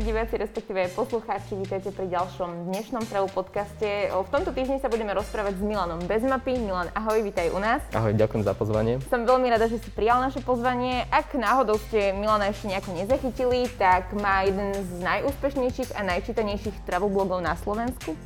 [0.00, 4.08] milí diváci, respektíve aj poslucháči, vítajte pri ďalšom dnešnom Travu podcaste.
[4.08, 6.56] V tomto týždni sa budeme rozprávať s Milanom Bezmapy.
[6.56, 7.84] Milan, ahoj, vítaj u nás.
[7.92, 8.96] Ahoj, ďakujem za pozvanie.
[9.12, 11.04] Som veľmi rada, že si prijal naše pozvanie.
[11.12, 17.12] Ak náhodou ste Milana ešte nejako nezachytili, tak má jeden z najúspešnejších a najčítanejších travel
[17.12, 18.16] blogov na Slovensku.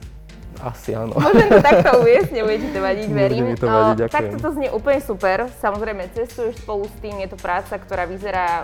[0.62, 1.18] Asi áno.
[1.18, 3.50] Môžem to takto uviesť, nebude ti to vadiť, verím.
[3.50, 4.14] mi to vadiť, ďakujem.
[4.14, 5.50] Takto to znie úplne super.
[5.59, 8.62] Samozrejme, cestuješ spolu s tým, je to práca, ktorá vyzerá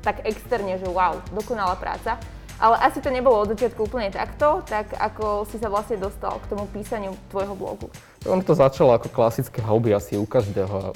[0.00, 2.16] tak externe, že wow, dokonalá práca.
[2.58, 6.50] Ale asi to nebolo od začiatku úplne takto, tak ako si sa vlastne dostal k
[6.50, 7.86] tomu písaniu tvojho blogu?
[8.26, 10.90] On to začalo ako klasické hobby asi u každého,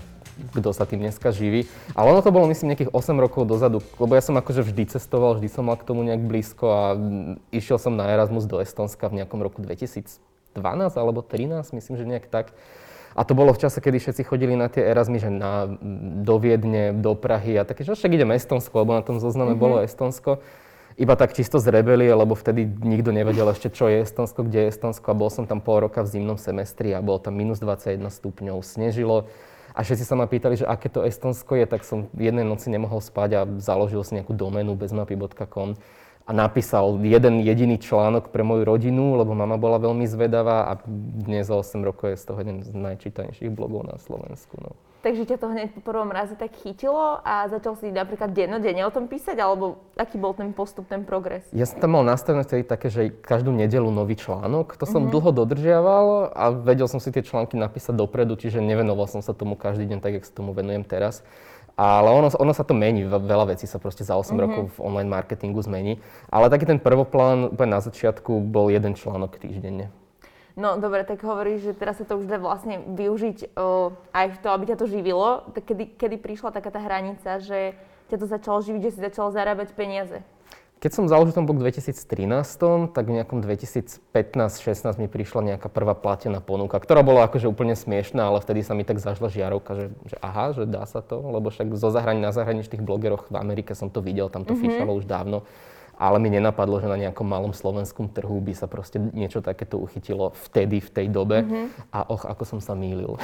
[0.59, 1.71] kto sa tým dneska živí.
[1.95, 5.39] Ale ono to bolo myslím nejakých 8 rokov dozadu, lebo ja som akože vždy cestoval,
[5.39, 6.83] vždy som mal k tomu nejak blízko a
[7.55, 10.19] išiel som na Erasmus do Estonska v nejakom roku 2012
[10.99, 12.51] alebo 2013, myslím, že nejak tak.
[13.13, 15.69] A to bolo v čase, kedy všetci chodili na tie Erasmy, že na,
[16.27, 19.63] do Viedne, do Prahy a také, že však idem Estonsko, lebo na tom zozname mm-hmm.
[19.63, 20.43] bolo Estonsko.
[21.01, 24.71] Iba tak čisto z rebelie, lebo vtedy nikto nevedel ešte, čo je Estonsko, kde je
[24.73, 25.07] Estonsko.
[25.13, 28.61] A bol som tam pol roka v zimnom semestri a bolo tam minus 21 stupňov,
[28.61, 29.31] snežilo.
[29.73, 33.01] A všetci sa ma pýtali, že aké to Estonsko je, tak som jednej noci nemohol
[33.01, 35.81] spať a založil si nejakú doménu bezmapy.com
[36.27, 40.79] a napísal jeden jediný článok pre moju rodinu, lebo mama bola veľmi zvedavá a
[41.27, 44.55] dnes za 8 rokov je z toho jeden z najčítanejších blogov na Slovensku.
[44.63, 44.79] No.
[45.03, 48.95] Takže ťa to hneď po prvom raze tak chytilo a začal si napríklad dennodenne o
[48.95, 51.43] tom písať, alebo aký bol ten postup, ten progres?
[51.51, 54.79] Ja som tam mal nastavené vtedy také, že každú nedelu nový článok.
[54.79, 55.15] To som mm-hmm.
[55.19, 59.59] dlho dodržiaval a vedel som si tie články napísať dopredu, čiže nevenoval som sa tomu
[59.59, 61.27] každý deň tak, jak sa tomu venujem teraz.
[61.77, 64.43] Ale ono, ono sa to mení, veľa vecí sa proste za 8 mm-hmm.
[64.45, 65.99] rokov v online marketingu zmení.
[66.29, 69.89] Ale taký ten prvoplán úplne na začiatku bol jeden článok týždenne.
[70.53, 74.39] No dobre, tak hovoríš, že teraz sa to už dá vlastne využiť uh, aj v
[74.45, 75.49] to, aby ťa to živilo.
[75.57, 77.73] Tak kedy, kedy prišla taká tá hranica, že
[78.13, 80.21] ťa to začalo živiť, že si začal zarábať peniaze?
[80.83, 82.27] Keď som založil ten blog v 2013,
[82.91, 84.03] tak v nejakom 2015-16
[84.99, 88.83] mi prišla nejaká prvá platená ponuka, ktorá bola akože úplne smiešná, ale vtedy sa mi
[88.83, 92.35] tak zažila žiarovka, že, že aha, že dá sa to, lebo však zo zahrani, na
[92.35, 94.75] zahraničných blogeroch v Amerike som to videl, tam to mm-hmm.
[94.75, 95.47] fišalo už dávno.
[96.03, 100.35] Ale mi nenapadlo, že na nejakom malom slovenskom trhu by sa proste niečo takéto uchytilo
[100.51, 101.47] vtedy, v tej dobe.
[101.47, 101.95] Mm-hmm.
[101.95, 103.23] A och, ako som sa mýlil.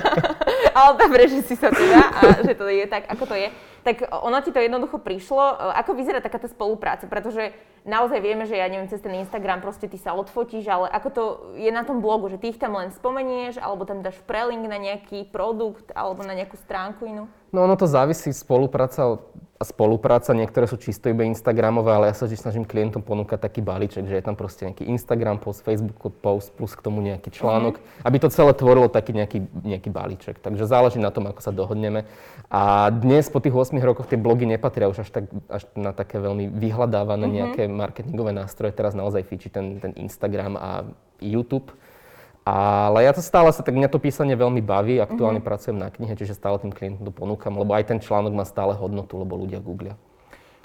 [0.80, 3.48] ale dobre, že si sa teda a že to je tak, ako to je.
[3.86, 5.38] Tak ono ti to jednoducho prišlo.
[5.78, 7.06] Ako vyzerá taká tá spolupráca?
[7.06, 7.54] Pretože
[7.86, 11.22] naozaj vieme, že ja neviem, cez ten Instagram proste ty sa odfotíš, ale ako to
[11.56, 14.76] je na tom blogu, že ty ich tam len spomenieš, alebo tam dáš prelink na
[14.76, 17.24] nejaký produkt, alebo na nejakú stránku inú?
[17.54, 19.22] No ono to závisí, spolupráca
[19.56, 23.64] a spolupráca, niektoré sú čisto iba Instagramové, ale ja sa vždy snažím klientom ponúkať taký
[23.64, 27.80] balíček, že je tam proste nejaký Instagram post, Facebook post, plus k tomu nejaký článok,
[27.80, 28.04] mm-hmm.
[28.04, 30.36] aby to celé tvorilo taký nejaký, nejaký balíček.
[30.44, 32.04] Takže záleží na tom, ako sa dohodneme.
[32.52, 36.20] A dnes po tých 8 rokoch tie blogy nepatria už až, tak, až na také
[36.20, 37.38] veľmi vyhľadávané mm-hmm.
[37.40, 38.72] nejaké marketingové nástroje.
[38.72, 40.88] Teraz naozaj fičí ten, ten Instagram a
[41.20, 41.70] YouTube.
[42.46, 45.50] Ale ja to stále sa, tak mňa to písanie veľmi baví, aktuálne mm-hmm.
[45.50, 48.70] pracujem na knihe, čiže stále tým klientom to ponúkam, lebo aj ten článok má stále
[48.70, 49.98] hodnotu, lebo ľudia googlia.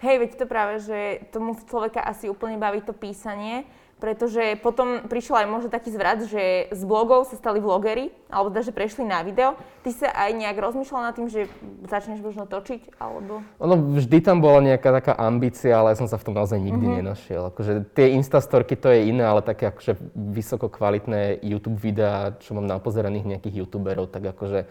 [0.06, 3.66] Hej, veď to práve, že tomu človeka asi úplne baví to písanie,
[4.02, 8.66] pretože potom prišiel aj možno taký zvrat, že z blogov sa stali vlogery, alebo teda,
[8.66, 9.54] že prešli na video.
[9.86, 11.46] Ty sa aj nejak rozmýšľal nad tým, že
[11.86, 13.46] začneš možno točiť, alebo...
[13.62, 16.82] Ono vždy tam bola nejaká taká ambícia, ale ja som sa v tom naozaj nikdy
[16.82, 17.00] mm-hmm.
[17.06, 17.42] nenašiel.
[17.54, 22.66] Akože tie Instastorky to je iné, ale také akože vysoko kvalitné YouTube videá, čo mám
[22.66, 24.66] napozeraných nejakých YouTuberov, tak akože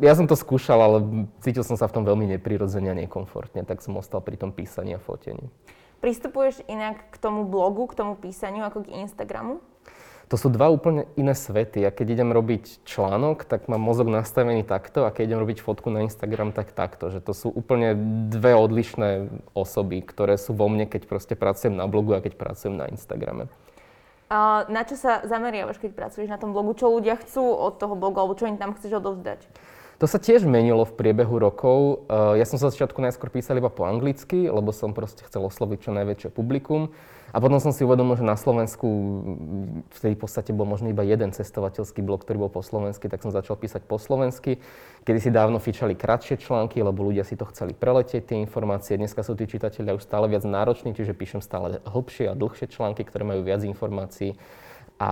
[0.00, 0.98] ja som to skúšal, ale
[1.44, 4.96] cítil som sa v tom veľmi neprirodzene a nekomfortne, tak som ostal pri tom písaní
[4.96, 5.52] a fotení.
[6.00, 9.60] Pristupuješ inak k tomu blogu, k tomu písaniu ako k Instagramu?
[10.30, 11.82] To sú dva úplne iné svety.
[11.82, 15.90] Ja keď idem robiť článok, tak mám mozog nastavený takto a keď idem robiť fotku
[15.90, 17.10] na Instagram, tak takto.
[17.10, 17.98] Že to sú úplne
[18.30, 19.26] dve odlišné
[19.58, 23.50] osoby, ktoré sú vo mne, keď proste pracujem na blogu a keď pracujem na Instagrame.
[24.30, 26.78] A na čo sa zameriavaš, keď pracuješ na tom blogu?
[26.78, 29.50] Čo ľudia chcú od toho blogu alebo čo im tam chceš odovzdať?
[30.00, 32.08] To sa tiež menilo v priebehu rokov.
[32.08, 35.78] Eh, ja som sa začiatku najskôr písal iba po anglicky, lebo som proste chcel osloviť
[35.84, 36.88] čo najväčšie publikum.
[37.30, 38.88] A potom som si uvedomil, že na Slovensku
[39.94, 43.30] vtedy v podstate bol možno iba jeden cestovateľský blog, ktorý bol po slovensky, tak som
[43.30, 44.58] začal písať po slovensky.
[45.06, 48.98] Kedy si dávno fičali kratšie články, lebo ľudia si to chceli preletieť, tie informácie.
[48.98, 53.06] Dneska sú tí čitatelia už stále viac nároční, čiže píšem stále hlbšie a dlhšie články,
[53.06, 54.34] ktoré majú viac informácií.
[55.00, 55.10] A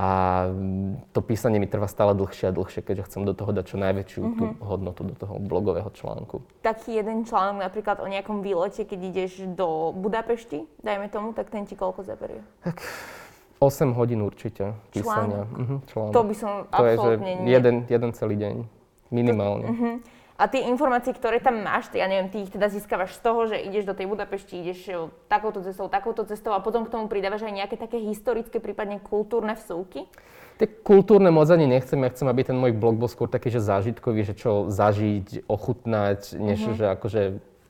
[1.17, 4.21] to písanie mi trvá stále dlhšie a dlhšie, keďže chcem do toho dať čo najväčšiu
[4.21, 4.37] mm-hmm.
[4.37, 4.57] tú mhm.
[4.61, 6.45] hodnotu do toho blogového článku.
[6.61, 11.65] Taký jeden článok napríklad o nejakom výlete, keď ideš do Budapešti, dajme tomu, tak ten
[11.65, 12.45] ti koľko zaberie?
[12.61, 12.85] Tak
[13.65, 15.49] 8 hodín určite písania.
[15.49, 15.57] Článok.
[15.57, 16.13] Mhm, článok.
[16.13, 18.55] To by som to absolútne je, že jeden, jeden celý deň,
[19.09, 19.67] minimálne.
[19.67, 19.95] To, mm-hmm.
[20.39, 23.51] A tie informácie, ktoré tam máš, ty, ja neviem, ty ich teda získavaš z toho,
[23.51, 24.95] že ideš do tej Budapešti, ideš e,
[25.27, 29.59] takouto cestou, takouto cestou a potom k tomu pridávaš aj nejaké také historické, prípadne kultúrne
[29.59, 30.07] vsúky?
[30.63, 33.67] Tie kultúrne moc ani nechcem, ja chcem, aby ten môj blog bol skôr taký, že
[33.67, 36.79] zážitkový, že čo zažiť, ochutnať, než mm-hmm.
[36.79, 37.23] že akože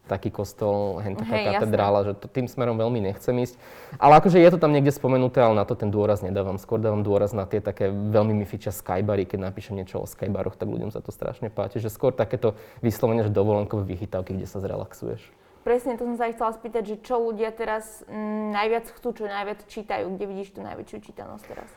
[0.09, 2.09] taký kostol, hen taká hey, katedrála, jasné.
[2.09, 3.61] že to tým smerom veľmi nechcem ísť.
[4.01, 6.57] Ale akože je to tam niekde spomenuté, ale na to ten dôraz nedávam.
[6.57, 10.57] Skôr dávam dôraz na tie také veľmi mi fičia skybary, keď napíšem niečo o skybaroch,
[10.57, 11.85] tak ľuďom sa to strašne páči.
[11.85, 15.21] Že skôr takéto vyslovene, že dovolenkové vychytávky, kde sa zrelaxuješ.
[15.69, 19.29] Presne, to som sa aj chcela spýtať, že čo ľudia teraz m, najviac chcú, čo
[19.29, 21.69] najviac čítajú, kde vidíš tú najväčšiu čítanosť teraz?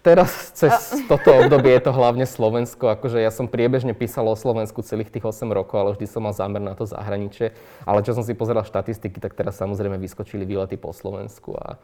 [0.00, 0.72] Teraz cez
[1.06, 2.90] toto obdobie je to hlavne Slovensko.
[2.94, 6.34] Akože ja som priebežne písal o Slovensku celých tých 8 rokov, ale vždy som mal
[6.34, 7.54] zámer na to zahraničie.
[7.86, 11.78] Ale čo som si pozeral štatistiky, tak teraz samozrejme vyskočili výlety po Slovensku a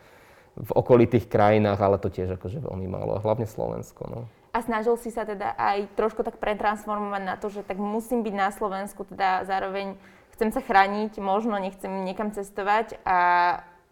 [0.57, 3.21] v okolitých krajinách, ale to tiež akože veľmi málo.
[3.21, 4.09] A hlavne Slovensko.
[4.09, 4.21] No.
[4.57, 8.35] A snažil si sa teda aj trošku tak pretransformovať na to, že tak musím byť
[8.35, 10.01] na Slovensku, teda zároveň
[10.33, 13.19] chcem sa chrániť, možno nechcem niekam cestovať a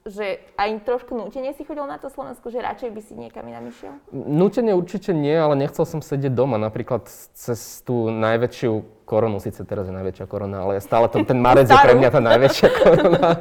[0.04, 3.72] že aj trošku nútenie si chodil na to Slovensku, že radšej by si niekam inám
[3.72, 3.96] išiel?
[4.12, 6.60] Nútenie určite nie, ale nechcel som sedieť doma.
[6.60, 11.68] Napríklad cez tú najväčšiu koronu, síce teraz je najväčšia korona, ale stále to, ten marec
[11.68, 13.40] je pre mňa tá najväčšia korona.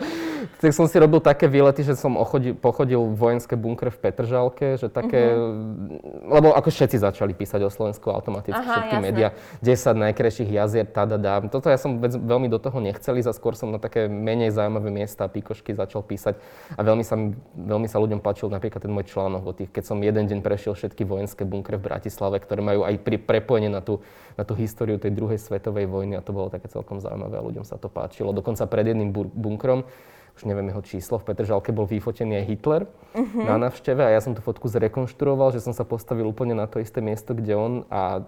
[0.60, 4.92] tak som si robil také výlety, že som ochodil, pochodil vojenské bunkre v Petržalke, že
[4.92, 6.32] také, mm-hmm.
[6.32, 11.40] lebo ako všetci začali písať o Slovensku automaticky, Aha, všetky médiá, 10 najkrajších jazier, tadadá.
[11.48, 14.92] Toto ja som veľmi do toho nechcel ísť a skôr som na také menej zaujímavé
[14.92, 16.40] miesta, píkošky začal písať
[16.74, 17.16] a veľmi sa,
[17.54, 20.74] veľmi sa ľuďom páčil napríklad ten môj článok o tých, keď som jeden deň prešiel
[20.74, 24.02] všetky vojenské bunkre v Bratislave, ktoré majú aj pri prepojenie na tú,
[24.40, 27.66] na tú históriu tej druhej svetovej vojny a to bolo také celkom zaujímavé a ľuďom
[27.68, 28.34] sa to páčilo.
[28.34, 29.86] Dokonca pred jedným bunkrom
[30.34, 32.82] už neviem jeho číslo, v Petržalke bol vyfotený aj Hitler
[33.14, 33.46] uh-huh.
[33.46, 36.82] na návšteve a ja som tú fotku zrekonštruoval, že som sa postavil úplne na to
[36.82, 38.26] isté miesto, kde on a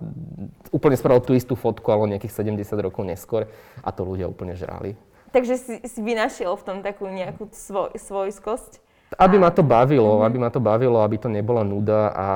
[0.69, 3.49] úplne spravil tú istú fotku, ale nejakých 70 rokov neskôr
[3.81, 4.93] a to ľudia úplne žrali.
[5.35, 8.79] Takže si, si vynašiel v tom takú nejakú svoj, svojskosť?
[9.19, 10.27] Aby ma to bavilo, mm-hmm.
[10.31, 12.27] aby ma to bavilo, aby to nebola nuda a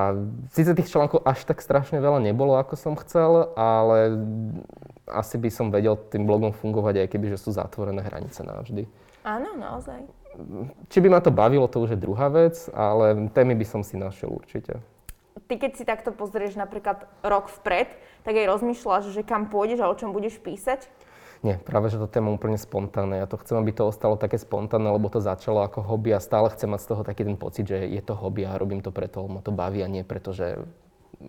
[0.52, 4.20] síce tých článkov až tak strašne veľa nebolo, ako som chcel, ale
[5.08, 8.84] asi by som vedel tým blogom fungovať, aj keby, že sú zatvorené hranice navždy.
[9.24, 10.04] Áno, naozaj.
[10.92, 13.96] Či by ma to bavilo, to už je druhá vec, ale témy by som si
[13.96, 14.76] našiel určite.
[15.48, 17.88] Ty keď si takto pozrieš napríklad rok vpred,
[18.28, 20.84] tak aj rozmýšľaš, že kam pôjdeš a o čom budeš písať?
[21.40, 23.16] Nie, práve že to téma úplne spontánne.
[23.16, 26.52] Ja to chcem, aby to ostalo také spontánne, lebo to začalo ako hobby a stále
[26.52, 29.24] chcem mať z toho taký ten pocit, že je to hobby a robím to preto,
[29.24, 30.60] lebo ma to baví a nie preto, že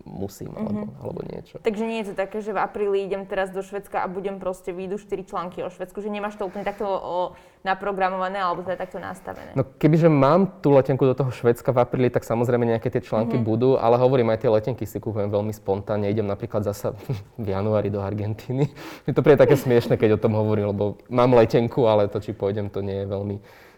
[0.08, 1.02] musím alebo, mm-hmm.
[1.04, 1.56] alebo niečo.
[1.60, 4.72] Takže nie je to také, že v apríli idem teraz do Švedska a budem proste
[4.72, 8.96] výjdu 4 články o Švedsku, že nemáš to úplne takto o, naprogramované alebo teda takto
[8.96, 9.52] nastavené.
[9.52, 13.36] No kebyže mám tú letenku do toho Švedska v apríli, tak samozrejme nejaké tie články
[13.36, 13.52] mm-hmm.
[13.52, 16.08] budú, ale hovorím, aj tie letenky si kúpujem veľmi spontánne.
[16.08, 16.96] Idem napríklad zasa
[17.36, 18.72] v januári do Argentíny.
[19.08, 22.32] Je to príde také smiešne, keď o tom hovorím, lebo mám letenku, ale to, či
[22.32, 23.36] pôjdem, to nie je veľmi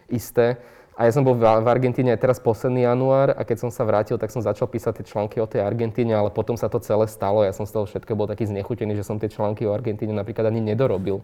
[0.09, 0.55] isté.
[0.95, 4.15] A ja som bol v Argentíne aj teraz posledný január a keď som sa vrátil,
[4.15, 7.43] tak som začal písať tie články o tej Argentíne, ale potom sa to celé stalo.
[7.43, 10.47] Ja som z toho všetko bol taký znechutený, že som tie články o Argentíne napríklad
[10.47, 11.19] ani nedorobil.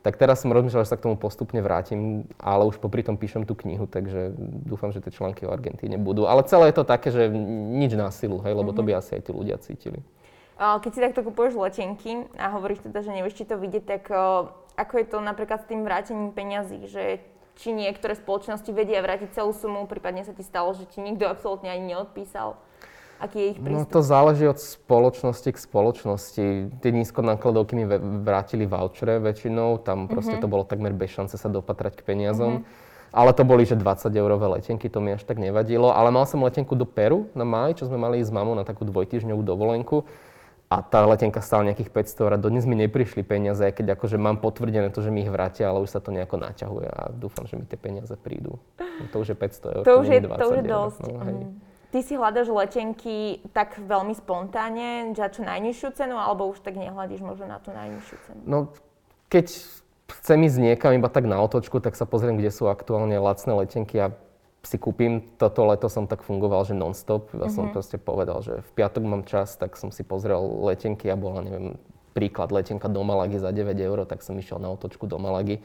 [0.00, 3.44] Tak teraz som rozmýšľal, že sa k tomu postupne vrátim, ale už popri tom píšem
[3.44, 4.32] tú knihu, takže
[4.64, 6.24] dúfam, že tie články o Argentíne budú.
[6.24, 7.28] Ale celé je to také, že
[7.76, 8.98] nič na silu, hej, lebo to by mhm.
[8.98, 10.00] asi aj tí ľudia cítili.
[10.56, 14.08] Keď si takto kupuješ letenky a hovoríš teda, že nevieš, či to vidieť, tak
[14.72, 17.20] ako je to napríklad s tým vrátením peňazí, že
[17.60, 21.68] či niektoré spoločnosti vedia vrátiť celú sumu, prípadne sa ti stalo, že ti nikto absolútne
[21.68, 22.56] ani neodpísal?
[23.22, 23.86] Aký je ich no, prístup?
[23.86, 26.44] No to záleží od spoločnosti k spoločnosti.
[26.82, 27.86] Tie nízkonákladovky mi
[28.26, 30.42] vrátili vouchere väčšinou, tam proste mm-hmm.
[30.42, 32.66] to bolo takmer bez šance sa dopatrať k peniazom.
[32.66, 32.90] Mm-hmm.
[33.12, 35.92] Ale to boli, že 20 eurové letenky, to mi až tak nevadilo.
[35.92, 38.88] Ale mal som letenku do Peru na maj, čo sme mali s mamou na takú
[38.88, 40.08] dvojtyžňovú dovolenku
[40.72, 44.40] a tá letenka stála nejakých 500 eur a dodnes mi neprišli peniaze, keď akože mám
[44.40, 47.60] potvrdené to, že mi ich vrátia, ale už sa to nejako naťahuje a dúfam, že
[47.60, 48.56] mi tie peniaze prídu.
[49.12, 51.00] To už je 500 eur, to, už je, 20 to už je dosť.
[51.04, 51.36] No, hej.
[51.36, 51.52] Mm.
[51.92, 53.16] Ty si hľadaš letenky
[53.52, 58.16] tak veľmi spontánne, za čo najnižšiu cenu, alebo už tak nehľadíš možno na tú najnižšiu
[58.24, 58.40] cenu?
[58.48, 58.72] No,
[59.28, 59.52] keď
[60.24, 64.00] chcem ísť niekam iba tak na otočku, tak sa pozriem, kde sú aktuálne lacné letenky
[64.00, 64.16] a
[64.62, 65.22] si kúpim.
[65.38, 67.34] Toto leto som tak fungoval, že non-stop.
[67.34, 67.54] Ja mm-hmm.
[67.54, 67.72] som mhm.
[67.74, 71.76] proste povedal, že v piatok mám čas, tak som si pozrel letenky a bola, neviem,
[72.14, 75.60] príklad letenka do Malagy za 9 eur, tak som išiel na otočku do Malagy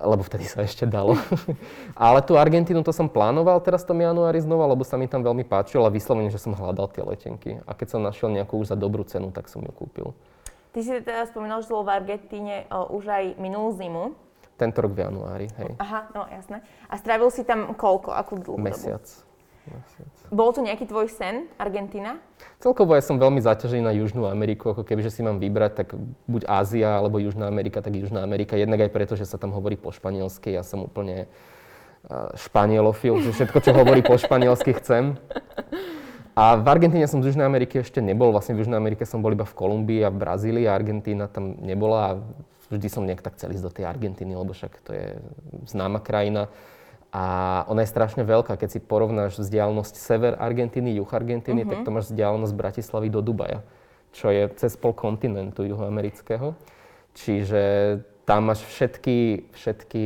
[0.00, 1.18] lebo vtedy sa ešte dalo.
[1.98, 5.20] Ale tú Argentínu to som plánoval teraz v tom januári znova, lebo sa mi tam
[5.20, 7.60] veľmi páčilo a vyslovene, že som hľadal tie letenky.
[7.68, 10.16] A keď som našiel nejakú už za dobrú cenu, tak som ju kúpil.
[10.72, 14.16] Ty si teda spomínal, že bol v Argentíne už aj minulú zimu.
[14.62, 15.74] Tento rok v januári, hej.
[15.82, 16.62] Aha, no jasné.
[16.86, 19.02] A strávil si tam koľko, akú dlhú Mesiac.
[19.02, 20.14] Mesiac.
[20.30, 22.22] Bol to nejaký tvoj sen, Argentína?
[22.62, 25.98] Celkovo ja som veľmi zaťažený na Južnú Ameriku, ako keby, že si mám vybrať, tak
[26.30, 28.54] buď Ázia alebo Južná Amerika, tak Južná Amerika.
[28.54, 31.26] Jednak aj preto, že sa tam hovorí po španielsky, ja som úplne
[32.34, 35.18] španielofil, že všetko, čo hovorí po španielsky, chcem.
[36.32, 39.36] A v Argentíne som z Južnej Ameriky ešte nebol, vlastne v Južnej Amerike som bol
[39.36, 42.10] iba v Kolumbii a v Brazílii a Argentína tam nebola a
[42.72, 45.20] vždy som nejak tak chcel ísť do tej Argentíny, lebo však to je
[45.68, 46.48] známa krajina.
[47.12, 47.24] A
[47.68, 51.76] ona je strašne veľká, keď si porovnáš vzdialenosť sever Argentíny, juh Argentíny, uh-huh.
[51.76, 53.60] tak to máš vzdialenosť Bratislavy do Dubaja,
[54.16, 56.56] čo je cez pol kontinentu juhoamerického.
[57.12, 57.62] Čiže
[58.24, 60.04] tam máš všetky, všetky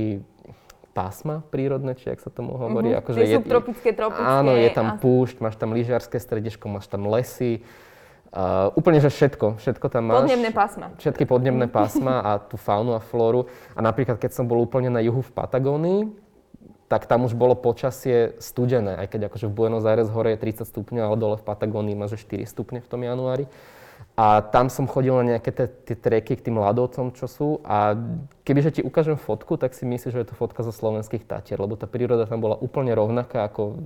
[0.96, 2.96] pásma prírodné, či ak sa tomu hovorí.
[2.96, 3.04] Uh-huh.
[3.04, 4.24] Akože je, tropické, tropické.
[4.24, 4.98] Áno, je tam a...
[4.98, 7.60] púšť, máš tam lyžiarské stredisko, máš tam lesy.
[8.32, 10.24] Uh, úplne, že všetko, všetko tam máš.
[10.24, 10.86] Podnebné pásma.
[10.96, 13.52] Všetky podnebné pásma a tú faunu a flóru.
[13.76, 16.00] A napríklad, keď som bol úplne na juhu v Patagónii,
[16.86, 20.70] tak tam už bolo počasie studené, aj keď akože v Buenos Aires hore je 30
[20.70, 23.50] stupňov, ale dole v Patagónii má že 4 stupne v tom januári.
[24.16, 27.60] A tam som chodil na nejaké tie treky k tým ľadovcom, čo sú.
[27.68, 27.92] A
[28.48, 31.76] kebyže ti ukážem fotku, tak si myslíš, že je to fotka zo slovenských Tatier, lebo
[31.76, 33.76] tá príroda tam bola úplne rovnaká, ako,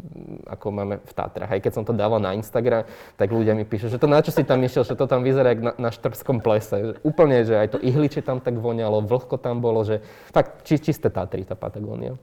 [0.47, 1.51] ako máme v Tatrach.
[1.51, 2.87] Aj keď som to dával na Instagram,
[3.19, 5.51] tak ľudia mi píšu, že to na čo si tam išiel, že to tam vyzerá
[5.51, 6.95] jak na, na štrbskom plese.
[7.03, 9.99] Úplne, že aj to ihličie tam tak voňalo, vlhko tam bolo, že
[10.31, 12.15] fakt či, čisté Tatry, tá Patagónia.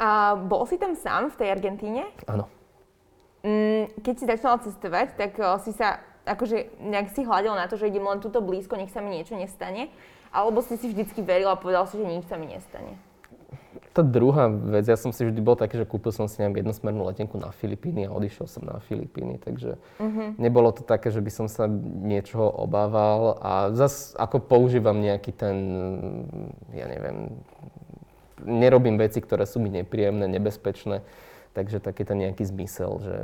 [0.00, 2.08] A bol si tam sám v tej Argentíne?
[2.24, 2.48] Áno.
[3.44, 7.74] Mm, keď si začala cestovať, tak uh, si sa akože nejak si hľadil na to,
[7.74, 9.90] že idem len túto blízko, nech sa mi niečo nestane?
[10.30, 12.94] Alebo si si vždycky veril a povedal si, že nič sa mi nestane?
[13.90, 17.02] Tá druhá vec, ja som si vždy bol taký, že kúpil som si nejak jednosmernú
[17.10, 20.38] letenku na Filipíny a odišiel som na Filipíny, takže uh-huh.
[20.38, 21.66] nebolo to také, že by som sa
[22.06, 25.56] niečoho obával a zase ako používam nejaký ten,
[26.70, 27.34] ja neviem,
[28.46, 31.02] nerobím veci, ktoré sú mi nepríjemné, nebezpečné.
[31.50, 33.16] Takže taký ten nejaký zmysel, že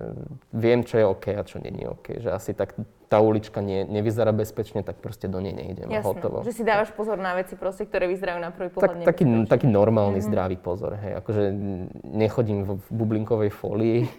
[0.50, 2.26] viem, čo je OK a čo není OK.
[2.26, 2.74] Že asi tak
[3.06, 5.86] tá ulička nie, nevyzerá bezpečne, tak proste do nej nejdem.
[5.86, 6.42] Jasné, hotovo.
[6.42, 9.66] že si dávaš pozor na veci, proste, ktoré vyzerajú na prvý pohľad tak, taký, taký
[9.70, 10.30] normálny, mm-hmm.
[10.34, 10.98] zdravý pozor.
[10.98, 11.22] Hej.
[11.22, 11.42] Akože
[12.02, 14.10] nechodím v bublinkovej folii,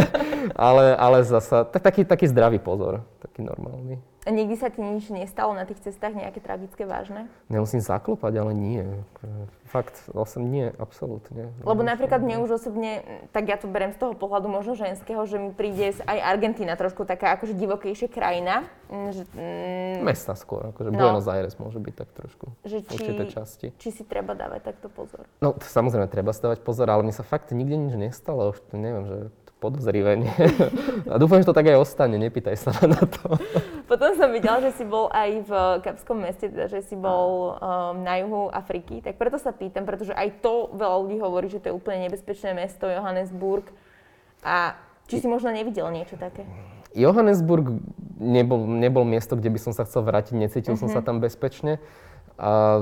[0.56, 4.00] ale, ale zasa tak, taký, taký zdravý pozor, taký normálny.
[4.24, 7.24] A nikdy sa ti nič nestalo na tých cestách, nejaké tragické, vážne?
[7.48, 8.84] Nemusím zaklopať, ale nie.
[9.64, 11.54] Fakt, vlastne nie, absolútne.
[11.64, 13.00] Lebo napríklad mne už osobne,
[13.32, 17.08] tak ja to berem z toho pohľadu možno ženského, že mi príde aj Argentína trošku
[17.08, 18.68] taká akože divokejšia krajina.
[18.90, 20.98] Mm, že, mm, Mesta skôr, akože no.
[20.98, 23.66] Buenos Aires môže byť tak trošku že či, časti.
[23.78, 25.24] Či si treba dávať takto pozor?
[25.38, 28.52] No, samozrejme, treba stavať pozor, ale mne sa fakt nikde nič nestalo.
[28.52, 29.16] Už neviem, že
[29.60, 30.24] podozrivé.
[31.12, 33.36] A dúfam, že to tak aj ostane, nepýtaj sa na to.
[33.90, 35.50] Potom som videla, že si bol aj v
[35.84, 40.16] Kapskom meste, teda, že si bol um, na juhu Afriky, tak preto sa pýtam, pretože
[40.16, 43.68] aj to veľa ľudí hovorí, že to je úplne nebezpečné mesto, Johannesburg.
[44.40, 46.48] A či si možno nevidel niečo také?
[46.96, 47.82] Johannesburg
[48.18, 50.86] nebol, nebol miesto, kde by som sa chcel vrátiť, necítil uh-huh.
[50.86, 51.06] som sa mhm.
[51.06, 51.82] tam bezpečne.
[52.40, 52.80] A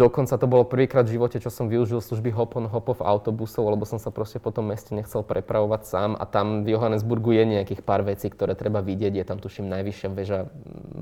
[0.00, 4.00] dokonca to bolo prvýkrát v živote, čo som využil služby hop-on, hop-off autobusov, lebo som
[4.00, 6.10] sa proste po tom meste nechcel prepravovať sám.
[6.16, 9.12] A tam v Johannesburgu je nejakých pár vecí, ktoré treba vidieť.
[9.12, 10.48] Je tam, tuším, najvyššia väža,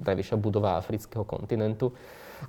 [0.02, 1.94] najvyššia budova afrického kontinentu.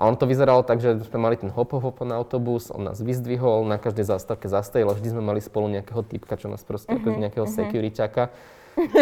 [0.01, 3.69] A on to vyzeralo tak, že sme mali ten hop hop autobus, on nás vyzdvihol,
[3.69, 7.13] na každej zástavke zastavil a vždy sme mali spolu nejakého typka, čo nás proste uh-huh,
[7.13, 7.57] nejakého uh-huh.
[7.61, 8.33] securityaka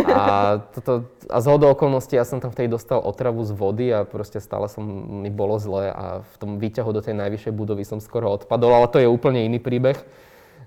[0.08, 4.04] a, toto, a z hodou okolností ja som tam vtedy dostal otravu z vody a
[4.04, 4.84] proste stále som,
[5.24, 8.88] mi bolo zle a v tom výťahu do tej najvyššej budovy som skoro odpadol, ale
[8.92, 10.00] to je úplne iný príbeh.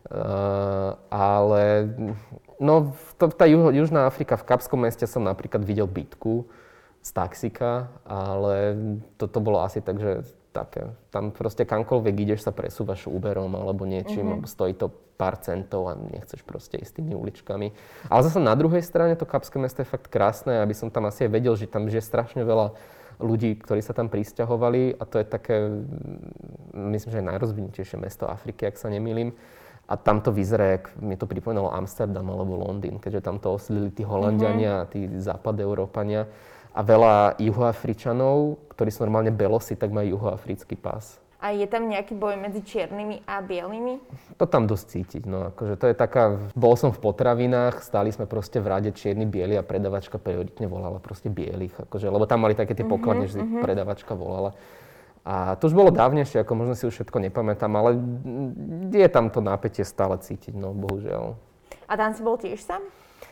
[0.05, 1.89] Uh, ale
[2.61, 6.45] no, to, tá Juh, Južná Afrika, v Kapskom meste som napríklad videl bytku
[7.01, 8.77] z taxika, ale
[9.17, 10.95] toto to bolo asi tak, že také.
[11.11, 14.33] Tam proste kamkoľvek ideš, sa presúvaš Uberom alebo niečím, mm-hmm.
[14.39, 17.75] alebo stojí to pár centov a nechceš proste ísť tými uličkami.
[18.07, 21.27] Ale zase na druhej strane to Kapské mesto je fakt krásne, aby som tam asi
[21.27, 22.75] aj vedel, že tam žije strašne veľa
[23.19, 25.57] ľudí, ktorí sa tam pristahovali a to je také,
[26.75, 29.35] myslím, že aj najrozvinutejšie mesto Afriky, ak sa nemýlim.
[29.85, 33.93] A tam to vyzerá, jak mi to pripomínalo Amsterdam alebo Londýn, keďže tam to oslili
[33.93, 34.91] tí Holandiania mm-hmm.
[34.91, 36.25] tí západ Európania
[36.75, 41.23] a veľa juhoafričanov, ktorí sú normálne belosi, tak majú juhoafrický pás.
[41.45, 44.01] A je tam nejaký boj medzi čiernymi a bielými?
[44.41, 48.25] To tam dosť cítiť, no akože to je taká, bol som v potravinách, stáli sme
[48.25, 52.57] proste v rade čierny, biely a predavačka perioditne volala proste bielých, akože, lebo tam mali
[52.57, 54.57] také tie mhm, pokladne, mm-hmm, že si predavačka volala.
[55.25, 57.97] A to už bolo dávnejšie, ako možno si už všetko nepamätám, ale
[58.93, 61.37] je tam to napätie stále cítiť, no bohužiaľ.
[61.89, 62.81] A tam si bol tiež sám?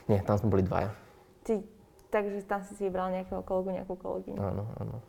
[0.04, 0.92] Nie, tam sme boli dvaja.
[1.48, 1.64] Ty
[2.12, 4.36] Takže tam si si vybral nejakého kolegu, nejakú kolegyňu.
[4.36, 5.00] Áno, áno.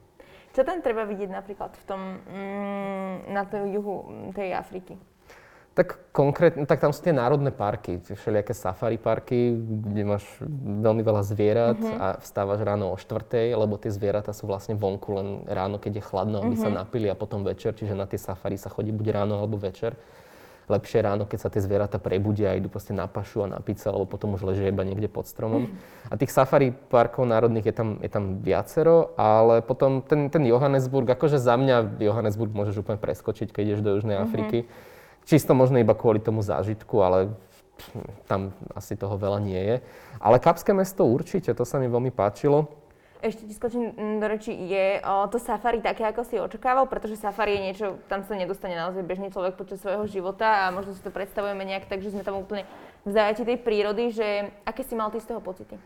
[0.56, 4.96] Čo tam treba vidieť napríklad v tom, mm, na tom juhu tej Afriky?
[5.74, 10.22] Tak konkrétne, tak tam sú tie národné parky, všelijaké safari parky, kde máš
[10.86, 11.98] veľmi veľa zvierat mm-hmm.
[11.98, 16.04] a vstávaš ráno o štvrtej, lebo tie zvieratá sú vlastne vonku len ráno, keď je
[16.06, 16.62] chladno, aby mm-hmm.
[16.62, 16.78] sa mhm.
[16.78, 19.98] napili a potom večer, čiže na tie safari sa chodí buď ráno alebo večer.
[20.72, 23.92] Lepšie ráno, keď sa tie zvieratá prebudia a idú proste na pašu a na pizza,
[23.92, 25.68] lebo potom už ležia iba niekde pod stromom.
[25.68, 26.12] Mm-hmm.
[26.12, 31.08] A tých safari parkov národných je tam, je tam viacero, ale potom ten, ten Johannesburg,
[31.10, 34.32] akože za mňa Johannesburg môžeš úplne preskočiť, keď ideš do Južnej mm-hmm.
[34.32, 34.60] Afriky
[35.24, 37.32] Čisto možno iba kvôli tomu zážitku, ale
[38.30, 39.76] tam asi toho veľa nie je.
[40.20, 42.83] Ale Kapské mesto určite, to sa mi veľmi páčilo.
[43.24, 46.92] Ešte ti skočím mm, do reči, je o, to safari také, ako si očakával?
[46.92, 50.92] Pretože safari je niečo, tam sa nedostane naozaj bežný človek počas svojho života a možno
[50.92, 52.68] si to predstavujeme nejak tak, že sme tam úplne
[53.08, 55.80] v zajati tej prírody, že aké si mal ty z toho pocity?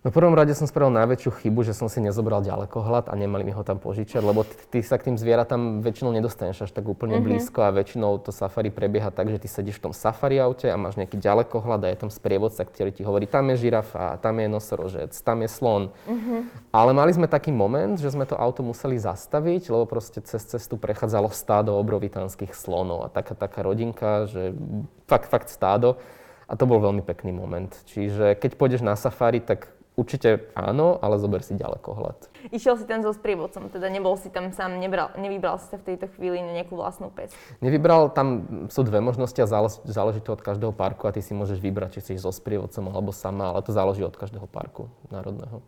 [0.00, 3.44] No v prvom rade som spravil najväčšiu chybu, že som si nezobral ďalekohľad a nemali
[3.44, 7.20] mi ho tam požičať, lebo ty sa k tým zvieratám väčšinou nedostaneš až tak úplne
[7.20, 7.28] mm-hmm.
[7.28, 10.80] blízko a väčšinou to safari prebieha tak, že ty sedíš v tom safari aute a
[10.80, 14.48] máš nejaký ďalekohľad a je tam sprievodca, ktorý ti hovorí, tam je žirafa, tam je
[14.48, 15.92] nosorožec, tam je slon.
[16.08, 16.40] Mm-hmm.
[16.72, 20.80] Ale mali sme taký moment, že sme to auto museli zastaviť, lebo proste cez cestu
[20.80, 24.56] prechádzalo stádo obrovitánskych slonov a taká, taká rodinka, že
[25.04, 26.00] fakt, fakt stádo.
[26.48, 27.70] A to bol veľmi pekný moment.
[27.84, 32.30] Čiže keď pôjdeš na safari, tak Určite áno, ale zober si ďalekohľad.
[32.54, 35.92] Išiel si tam so sprievodcom, teda nebol si tam sám, nebral, nevybral si sa v
[35.92, 37.34] tejto chvíli na nejakú vlastnú pec?
[37.60, 41.36] Nevybral, tam sú dve možnosti a záleží, záleží to od každého parku a ty si
[41.36, 45.60] môžeš vybrať, či chceš so sprievodcom alebo sama, ale to záleží od každého parku národného.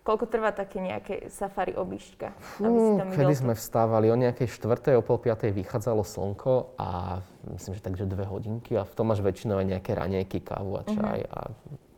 [0.00, 2.32] Koľko trvá také nejaké safari obišťka?
[2.56, 7.20] Fú, kedy sme vstávali, o nejakej štvrtej, o pol piatej vychádzalo slnko a
[7.52, 10.82] myslím, že takže dve hodinky a v tom máš väčšinou aj nejaké raňajky, kávu a
[10.88, 11.36] čaj uh-huh.
[11.36, 11.40] a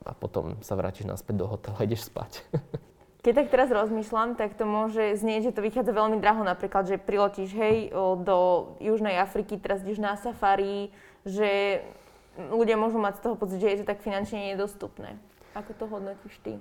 [0.04, 2.42] a potom sa vrátiš naspäť do hotela a ideš spať.
[3.22, 6.42] Keď tak teraz rozmýšľam, tak to môže znieť, že to vychádza veľmi draho.
[6.42, 7.94] Napríklad, že prilotíš hej,
[8.26, 8.38] do
[8.82, 10.90] Južnej Afriky, teraz ideš na safari,
[11.22, 11.80] že
[12.34, 15.14] ľudia môžu mať z toho pocit, že je to tak finančne nedostupné.
[15.54, 16.58] Ako to hodnotíš ty?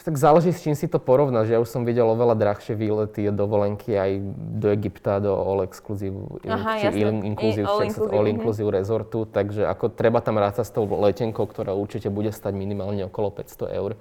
[0.00, 1.52] Tak záleží, s čím si to porovnáš.
[1.52, 4.10] Ja už som videl oveľa drahšie výlety, dovolenky aj
[4.56, 6.16] do Egypta, do All Exclusive,
[6.48, 8.76] Aha, či inclusive, all, inclusive, all inclusive mm.
[8.80, 13.28] resortu, takže ako treba tam rátať s tou letenkou, ktorá určite bude stať minimálne okolo
[13.28, 14.00] 500 eur.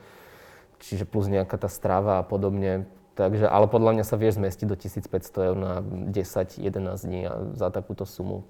[0.80, 2.88] Čiže plus nejaká tá strava a podobne.
[3.20, 6.64] Takže, ale podľa mňa sa vieš zmestiť do 1500 eur na 10-11
[7.04, 8.48] dní a za takúto sumu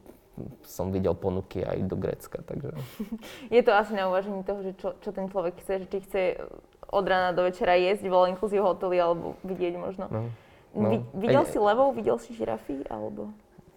[0.64, 2.40] som videl ponuky aj do Grécka.
[2.46, 2.72] Takže...
[3.56, 6.22] Je to asi na uvažení toho, že čo, čo ten človek chce, že či chce
[6.90, 10.06] od rána do večera jesť v all inclusive hoteli alebo vidieť možno.
[10.10, 10.22] No,
[10.74, 10.90] no.
[10.90, 13.30] Vi, videl Aj, si levov, videl si žirafy alebo?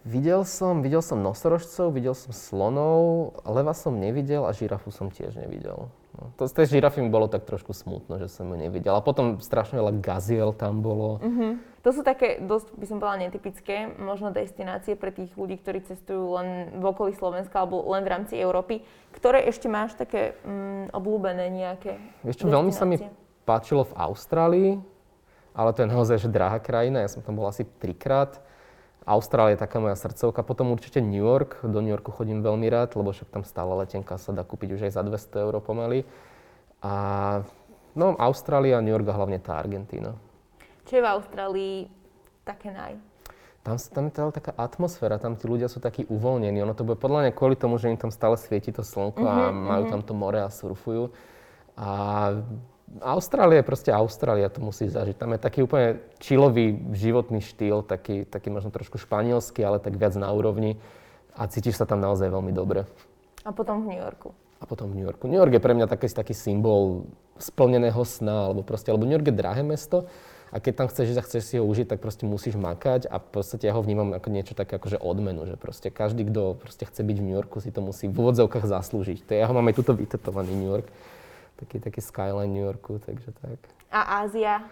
[0.03, 5.39] Videl som, videl som nosorožcov, videl som slonov, leva som nevidel a žirafu som tiež
[5.39, 5.87] nevidel.
[6.23, 8.95] No, to z tej žirafy mi bolo tak trošku smutno, že som ju nevidel.
[8.95, 11.19] A potom strašne veľa gaziel tam bolo.
[11.19, 11.59] Uh-huh.
[11.83, 16.39] To sú také dosť, by som povedala, netypické možno destinácie pre tých ľudí, ktorí cestujú
[16.39, 18.87] len v okolí Slovenska alebo len v rámci Európy.
[19.11, 23.03] Ktoré ešte máš také mm, obľúbené nejaké Vieš čo, veľmi sa mi
[23.43, 24.71] páčilo v Austrálii,
[25.51, 28.39] ale to je naozaj že drahá krajina, ja som tam bol asi trikrát.
[29.03, 32.95] Austrália je taká moja srdcovka, potom určite New York, do New Yorku chodím veľmi rád,
[32.95, 36.07] lebo však tam stále letenka sa dá kúpiť už aj za 200 eur pomaly.
[36.79, 36.93] A
[37.95, 40.15] no, Austrália, New York a hlavne tá Argentína.
[40.87, 41.75] Čo je v Austrálii
[42.47, 42.95] také naj?
[43.63, 46.59] Tam, tam je teda taká atmosféra, tam tí ľudia sú takí uvoľnení.
[46.67, 49.31] Ono to bude podľa mňa kvôli tomu, že im tam stále svieti to slnko uh-huh,
[49.31, 49.93] a mhm, majú uh-huh.
[49.95, 51.15] tam to more a surfujú.
[51.79, 51.89] A
[53.01, 55.17] Austrália je proste Austrália, to musí zažiť.
[55.17, 60.13] Tam je taký úplne čilový životný štýl, taký, taký možno trošku španielský, ale tak viac
[60.13, 60.77] na úrovni.
[61.33, 62.85] A cítiš sa tam naozaj veľmi dobre.
[63.41, 64.29] A potom v New Yorku.
[64.61, 65.25] A potom v New Yorku.
[65.25, 67.09] New York je pre mňa taký, taký symbol
[67.41, 70.05] splneného sna, alebo proste, alebo New York je drahé mesto,
[70.53, 73.25] a keď tam chceš a chceš si ho užiť, tak proste musíš makať a v
[73.33, 77.01] podstate ja ho vnímam ako niečo také akože odmenu, že proste každý, kto proste chce
[77.01, 79.25] byť v New Yorku, si to musí v úvodzovkách zaslúžiť.
[79.25, 80.85] To ja ho mám aj tuto vytetovaný New York,
[81.63, 83.59] taký, taký skyline New Yorku, takže tak.
[83.87, 84.67] A Ázia?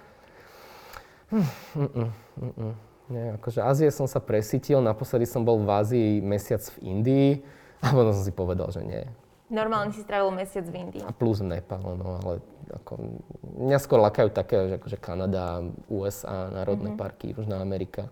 [1.32, 2.76] Mm, mm, mm, mm.
[3.12, 7.30] Nie, akože Ázie som sa presítil, naposledy som bol v Ázii mesiac v Indii
[7.84, 9.04] a potom som si povedal, že nie.
[9.52, 11.04] Normálne si strávil mesiac v Indii.
[11.04, 12.40] A plus Nepal, no ale
[12.72, 13.20] ako,
[13.68, 15.60] mňa skôr lakajú také, že akože Kanada,
[15.92, 17.04] USA, národné mm-hmm.
[17.04, 18.08] parky, Južná Amerika.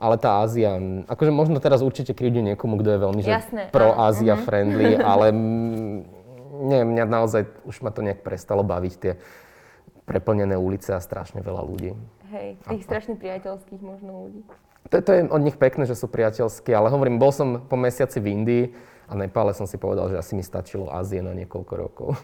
[0.00, 3.36] Ale tá Ázia, akože možno teraz určite krivdí niekomu, kto je veľmi že
[3.68, 4.46] pro-Ázia mm-hmm.
[4.48, 5.26] friendly, ale
[6.62, 9.12] nie, mňa naozaj už ma to nejak prestalo baviť tie
[10.06, 11.98] preplnené ulice a strašne veľa ľudí.
[12.30, 14.40] Hej, tých a, strašne priateľských možno ľudí.
[14.90, 18.18] To, to je od nich pekné, že sú priateľskí, ale hovorím, bol som po mesiaci
[18.18, 18.64] v Indii,
[19.10, 22.16] a Nepále som si povedal, že asi mi stačilo Ázie na niekoľko rokov.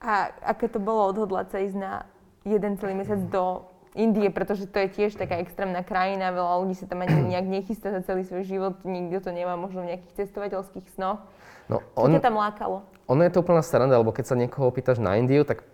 [0.00, 2.08] A aké to bolo odhodlať sa ísť na
[2.48, 6.88] jeden celý mesiac do Indie, pretože to je tiež taká extrémna krajina, veľa ľudí sa
[6.88, 10.86] tam ani nejak nechystá za celý svoj život, nikto to nemá možno v nejakých cestovateľských
[10.96, 11.20] snoch.
[11.68, 12.82] No, Čo ťa tam lákalo?
[13.10, 15.66] Ono je to úplná sranda, lebo keď sa niekoho opýtaš na Indiu, tak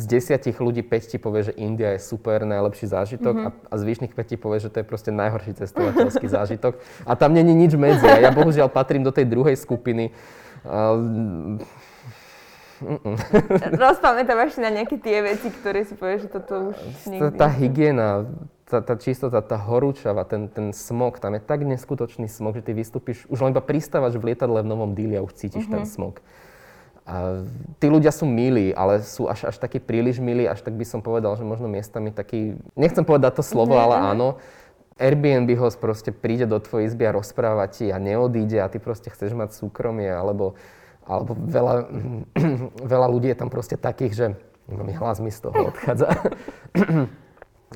[0.00, 3.68] z desiatich ľudí 5 ti povie, že India je super, najlepší zážitok mm-hmm.
[3.68, 6.80] a, a zvyšných 5 ti povie, že to je proste najhorší cestovateľský zážitok.
[7.04, 8.08] A tam není nič medzi.
[8.08, 10.08] A ja bohužiaľ patrím do tej druhej skupiny.
[10.64, 11.60] Uh,
[13.84, 16.76] Rozpamätávaš si na nejaké tie veci, ktoré si povieš, že toto už
[17.12, 17.20] nikdy...
[17.20, 18.24] Tá, tá hygiena,
[18.64, 22.72] tá, tá čistota, tá horúčava, ten, ten smog, tam je tak neskutočný smog, že ty
[22.72, 25.76] vystúpiš, už len iba pristávaš v lietadle v Novom Díli a už cítiš mm-hmm.
[25.76, 25.92] ten mhm.
[25.92, 26.14] smog.
[27.10, 27.42] A
[27.82, 31.02] tí ľudia sú milí, ale sú až, až takí príliš milí, až tak by som
[31.02, 33.86] povedal, že možno miestami taký, nechcem povedať to slovo, mm-hmm.
[33.90, 34.06] ale mhm.
[34.14, 34.28] áno,
[35.00, 39.10] Airbnb host proste príde do tvojej izby a rozpráva ti a neodíde a ty proste
[39.10, 40.54] chceš mať súkromie, alebo,
[41.02, 41.90] alebo veľa,
[42.94, 44.26] veľa ľudí je tam proste takých, že
[44.70, 46.14] mi hlas mi z toho odchádza.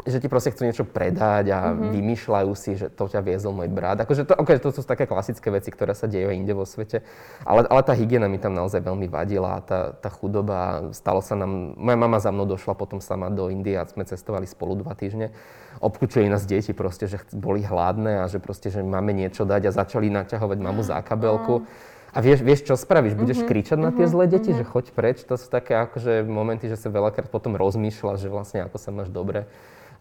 [0.03, 1.91] že ti proste chcú niečo predať a mm-hmm.
[1.95, 4.03] vymýšľajú si, že to ťa viezol môj brat.
[4.03, 7.07] Akože to, okay, to sú také klasické veci, ktoré sa dejú inde vo svete.
[7.47, 9.63] Ale, ale tá hygiena mi tam naozaj veľmi vadila.
[9.63, 11.79] Tá, tá chudoba, stalo sa nám...
[11.79, 15.31] Moja mama za mnou došla potom sama do Indie a sme cestovali spolu dva týždne.
[15.79, 19.77] Obklúčili nás deti proste, že boli hladné a že proste, že máme niečo dať a
[19.79, 21.71] začali naťahovať mamu za kabelku.
[22.15, 23.15] A vieš, vieš, čo spravíš?
[23.15, 23.51] Budeš mm-hmm.
[23.51, 24.67] kričať na tie zlé deti, mm-hmm.
[24.67, 25.23] že choď preč?
[25.27, 29.11] To sú také akože momenty, že sa veľakrát potom rozmýšľa, že vlastne ako sa máš
[29.11, 29.47] dobre.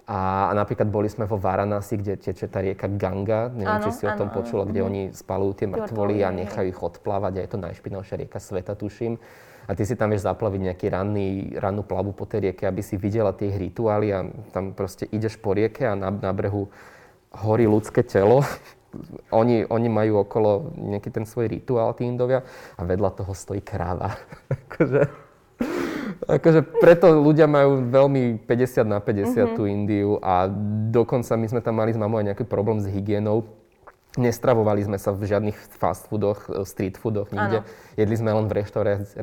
[0.03, 3.91] A, a napríklad boli sme vo Varanasi, kde teče tá rieka Ganga, neviem, ano, či
[3.95, 7.43] si ano, o tom počula, kde oni spalujú tie mŕtvoly a nechajú ich odplávať a
[7.47, 9.15] je to najšpinavšia rieka sveta, tuším.
[9.63, 12.99] A ty si tam vieš zaplaviť nejaký ranný, rannú plavu po tej rieke, aby si
[12.99, 16.67] videla tie ich rituály a tam proste ideš po rieke a na, na brehu
[17.31, 18.43] horí ľudské telo.
[19.39, 22.43] oni, oni majú okolo nejaký ten svoj rituál, tí Indovia,
[22.75, 24.19] a vedľa toho stojí kráva.
[24.67, 25.22] Akože
[26.27, 29.55] akože preto ľudia majú veľmi 50 na 50 mm-hmm.
[29.57, 30.47] tú Indiu a
[30.91, 33.62] dokonca my sme tam mali s mamou aj nejaký problém s hygienou.
[34.13, 37.65] Nestravovali sme sa v žiadnych fast foodoch, street foodoch, nikde.
[37.65, 37.97] Ano.
[37.97, 38.61] Jedli sme len v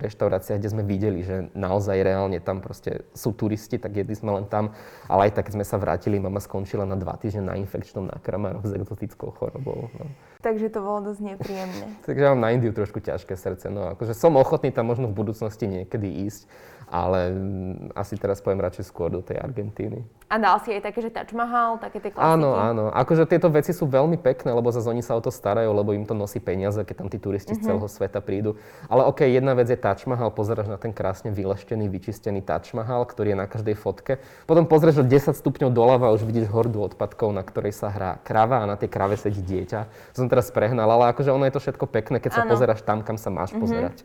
[0.03, 4.51] reštauráciách, kde sme videli, že naozaj reálne tam proste sú turisti, tak jedli sme len
[4.51, 4.75] tam.
[5.07, 8.67] Ale aj tak, keď sme sa vrátili, mama skončila na dva týždne na infekčnom nákramaroch
[8.67, 9.95] s exotickou chorobou.
[9.95, 10.11] No.
[10.43, 11.87] Takže to bolo dosť nepríjemné.
[12.11, 13.71] Takže mám na Indiu trošku ťažké srdce.
[13.71, 16.51] No akože som ochotný tam možno v budúcnosti niekedy ísť
[16.91, 20.03] ale mm, asi teraz poviem radšej skôr do tej Argentíny.
[20.27, 22.35] A dal si aj také, že Taj Mahal, také tie klasiky?
[22.35, 22.91] Áno, áno.
[22.91, 26.03] Akože tieto veci sú veľmi pekné, lebo zase oni sa o to starajú, lebo im
[26.03, 27.63] to nosí peniaze, keď tam tí turisti mm-hmm.
[27.63, 27.79] z mhm.
[27.79, 28.51] celého sveta prídu.
[28.91, 33.07] Ale OK, jedna vec je Taj Mahal, pozeráš na ten krásne vyleštený, vyčistený Taj Mahal,
[33.07, 34.19] ktorý je na každej fotke.
[34.51, 38.19] Potom pozrieš o 10 stupňov doľava a už vidíš hordu odpadkov, na ktorej sa hrá
[38.27, 40.11] krava a na tej krave sedí dieťa.
[40.11, 42.51] Som teraz prehnal, ale akože ono je to všetko pekné, keď sa ano.
[42.51, 43.63] pozeráš tam, kam sa máš mm-hmm.
[43.63, 43.97] pozerať.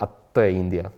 [0.00, 0.88] A to je India.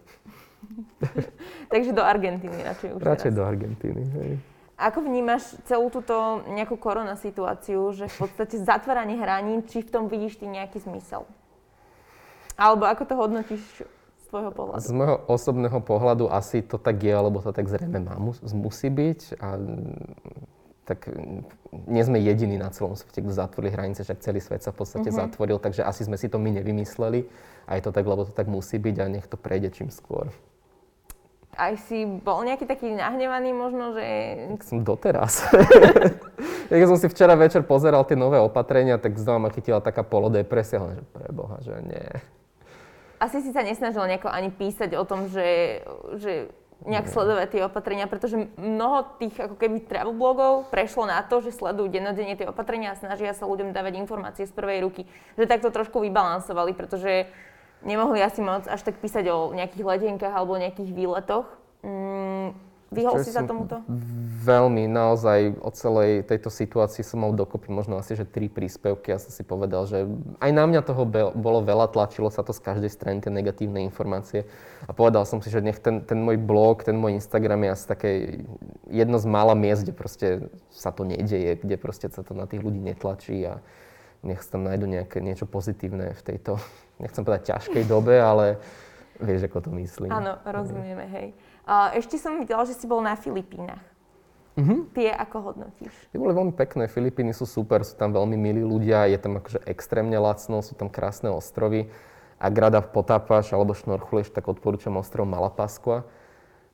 [1.72, 3.38] Takže do Argentíny radšej už Radšej teraz.
[3.38, 4.31] do Argentíny, hej.
[4.76, 10.05] Ako vnímaš celú túto nejakú korona situáciu, že v podstate zatváranie hraníc, či v tom
[10.12, 11.24] vidíš ty nejaký zmysel?
[12.61, 13.62] Alebo ako to hodnotíš
[14.20, 14.85] z tvojho pohľadu?
[14.85, 18.20] Z môjho osobného pohľadu asi to tak je, alebo to tak zrejme má,
[18.52, 19.40] musí byť.
[19.40, 19.57] A
[20.87, 21.09] tak
[21.88, 25.11] nie sme jediní na celom svete, kto zatvorili hranice, však celý svet sa v podstate
[25.11, 25.22] mm-hmm.
[25.24, 27.26] zatvoril, takže asi sme si to my nevymysleli.
[27.66, 30.31] A je to tak, lebo to tak musí byť a nech to prejde čím skôr.
[31.56, 34.04] Aj si bol nejaký taký nahnevaný možno, že...
[34.60, 35.48] Som doteraz.
[36.68, 40.84] Keď som si včera večer pozeral tie nové opatrenia, tak znova ma chytila taká polodepresia,
[40.84, 42.06] že preboha, že nie.
[43.16, 45.80] Asi si sa nesnažil nejako ani písať o tom, že,
[46.20, 46.52] že
[46.84, 51.56] nejak sledovať tie opatrenia, pretože mnoho tých ako keby travel blogov prešlo na to, že
[51.56, 55.08] sledujú dennodenne tie opatrenia a snažia sa ľuďom dávať informácie z prvej ruky.
[55.40, 57.32] Že takto trošku vybalansovali, pretože
[57.84, 61.46] nemohli asi moc až tak písať o nejakých letenkách alebo o nejakých výletoch.
[61.84, 62.56] Mm,
[62.90, 63.82] vyhol si sa tomuto?
[64.46, 69.10] Veľmi, naozaj o celej tejto situácii som mal dokopy možno asi, že tri príspevky.
[69.10, 70.06] Ja som si povedal, že
[70.38, 71.02] aj na mňa toho
[71.34, 74.46] bolo veľa, tlačilo sa to z každej strany, tie negatívne informácie.
[74.86, 77.84] A povedal som si, že nech ten, ten môj blog, ten môj Instagram je asi
[77.86, 78.10] také
[78.86, 80.28] jedno z mála miest, kde proste
[80.70, 83.58] sa to nedeje, kde proste sa to na tých ľudí netlačí a
[84.22, 86.58] nech sa tam nájdu nejaké, niečo pozitívne v tejto
[87.00, 88.61] nechcem povedať ťažkej dobe, ale
[89.20, 90.12] vieš, ako to myslím.
[90.12, 91.28] Áno, rozumieme, hej.
[91.96, 93.82] Ešte som videla, že si bol na Filipínach.
[94.56, 94.88] Uh-huh.
[94.96, 95.92] Tie ako hodnotíš?
[96.09, 96.88] Tie boli veľmi pekné.
[96.88, 100.88] Filipíny sú super, sú tam veľmi milí ľudia, je tam akože extrémne lacno, sú tam
[100.88, 101.92] krásne ostrovy.
[102.40, 106.09] Ak rada potápaš alebo šnorchuleš, tak odporúčam ostrov Malapaskua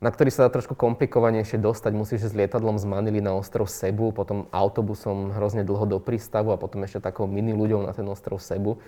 [0.03, 1.95] na ktorý sa dá trošku komplikovanejšie dostať.
[1.95, 6.59] Musíš s lietadlom z Manily na ostrov Sebu, potom autobusom hrozne dlho do prístavu a
[6.59, 8.83] potom ešte takou mini ľuďou na ten ostrov Sebu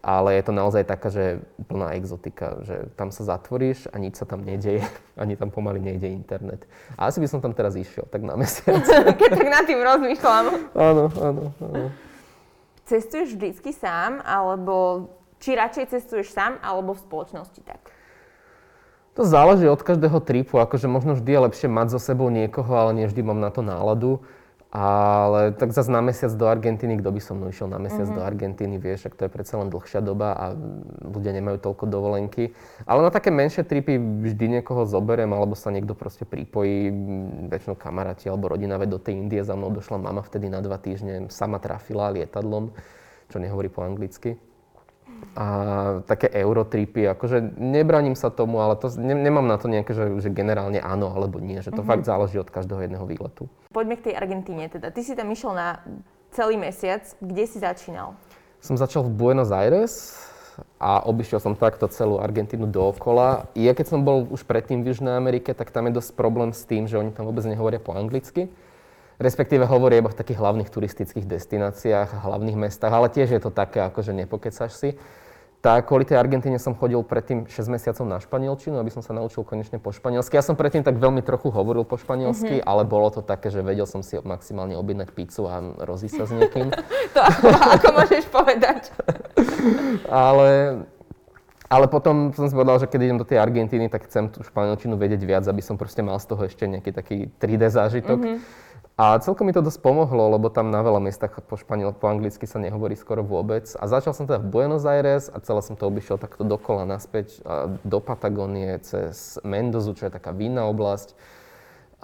[0.00, 4.24] ale je to naozaj taká, že plná exotika, že tam sa zatvoríš a nič sa
[4.24, 4.84] tam nedeje,
[5.22, 6.64] ani tam pomaly nejde internet.
[6.96, 8.80] A asi by som tam teraz išiel, tak na mesiac.
[9.20, 10.44] Keď tak nad tým rozmýšľam.
[10.72, 11.88] áno, áno, áno.
[12.88, 15.06] Cestuješ vždycky sám, alebo
[15.38, 17.92] či radšej cestuješ sám, alebo v spoločnosti tak?
[19.18, 22.94] To záleží od každého tripu, akože možno vždy je lepšie mať so sebou niekoho, ale
[22.94, 24.22] nie vždy mám na to náladu.
[24.70, 28.22] Ale tak zase na mesiac do Argentíny, kto by so mnou išiel na mesiac mm-hmm.
[28.22, 30.54] do Argentíny, vieš, ak to je predsa len dlhšia doba a
[31.02, 32.54] ľudia nemajú toľko dovolenky.
[32.86, 36.86] Ale na také menšie tripy vždy niekoho zoberiem, alebo sa niekto proste pripojí,
[37.50, 40.78] väčšinou kamaráti alebo rodina, veď do tej Indie za mnou došla mama vtedy na dva
[40.78, 42.70] týždne, sama trafila lietadlom,
[43.26, 44.38] čo nehovorí po anglicky
[45.36, 45.46] a
[46.08, 50.30] také eurotripy, akože nebraním sa tomu, ale to, ne, nemám na to nejaké, že, že
[50.32, 51.90] generálne áno alebo nie, že to mm-hmm.
[51.90, 53.46] fakt záleží od každého jedného výletu.
[53.70, 54.90] Poďme k tej Argentíne teda.
[54.90, 55.78] Ty si tam išiel na
[56.34, 58.18] celý mesiac, kde si začínal?
[58.58, 60.18] Som začal v Buenos Aires
[60.82, 63.46] a obišiel som takto celú Argentínu dookola.
[63.54, 66.66] Ja keď som bol už predtým v Južnej Amerike, tak tam je dosť problém s
[66.66, 68.50] tým, že oni tam vôbec nehovoria po anglicky
[69.20, 73.84] respektíve hovorí iba v takých hlavných turistických destináciách hlavných mestách, ale tiež je to také,
[73.84, 74.90] ako že nepokecaš si.
[75.60, 79.44] Tak kvôli tej Argentíne som chodil predtým 6 mesiacov na španielčinu, aby som sa naučil
[79.44, 80.40] konečne po španielsky.
[80.40, 82.70] Ja som predtým tak veľmi trochu hovoril po španielsky, mm-hmm.
[82.70, 86.32] ale bolo to také, že vedel som si maximálne objednať pizzu a rozísť sa s
[86.32, 86.72] niekým.
[87.14, 87.20] to
[87.52, 88.88] ako, môžeš povedať?
[90.08, 90.80] ale
[91.70, 94.98] ale potom som si povedal, že keď idem do tej Argentíny, tak chcem tú španielčinu
[94.98, 98.18] vedieť viac, aby som proste mal z toho ešte nejaký taký 3D zážitok.
[98.18, 98.38] Mm-hmm.
[99.00, 102.44] A celkom mi to dosť pomohlo, lebo tam na veľa miestach po španiel, po anglicky
[102.44, 103.64] sa nehovorí skoro vôbec.
[103.80, 107.40] A začal som teda v Buenos Aires a celé som to obišiel takto dokola naspäť
[107.80, 111.16] do Patagónie cez Mendozu, čo je taká vinná oblasť.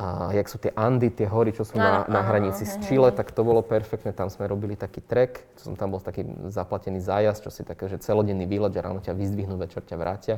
[0.00, 3.28] A jak sú tie Andy, tie hory, čo sú na, na hranici s Chile, tak
[3.28, 4.16] to bolo perfektné.
[4.16, 8.00] Tam sme robili taký trek, som tam bol taký zaplatený zájazd, čo si také, že
[8.00, 10.36] celodenný výlet, že ráno ťa vyzdvihnú, večer ťa vrátia.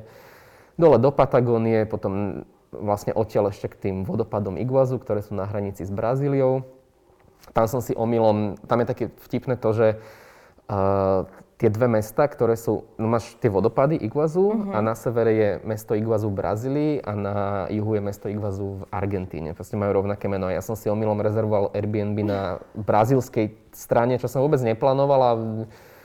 [0.75, 2.42] Dole do Patagónie, potom
[2.73, 6.69] vlastne odtiaľ ešte k tým vodopadom Iguazu, ktoré sú na hranici s Brazíliou.
[7.57, 9.87] Tam som si omylom, tam je také vtipné to, že
[10.69, 11.25] uh,
[11.59, 14.77] tie dve mesta, ktoré sú, no máš tie vodopady Iguazu uh-huh.
[14.77, 17.35] a na severe je mesto Iguazu v Brazílii a na
[17.73, 19.59] juhu je mesto Iguazu v Argentíne.
[19.59, 20.47] Proste majú rovnaké meno.
[20.47, 25.33] Ja som si omylom rezervoval Airbnb na brazílskej strane, čo som vôbec neplánoval a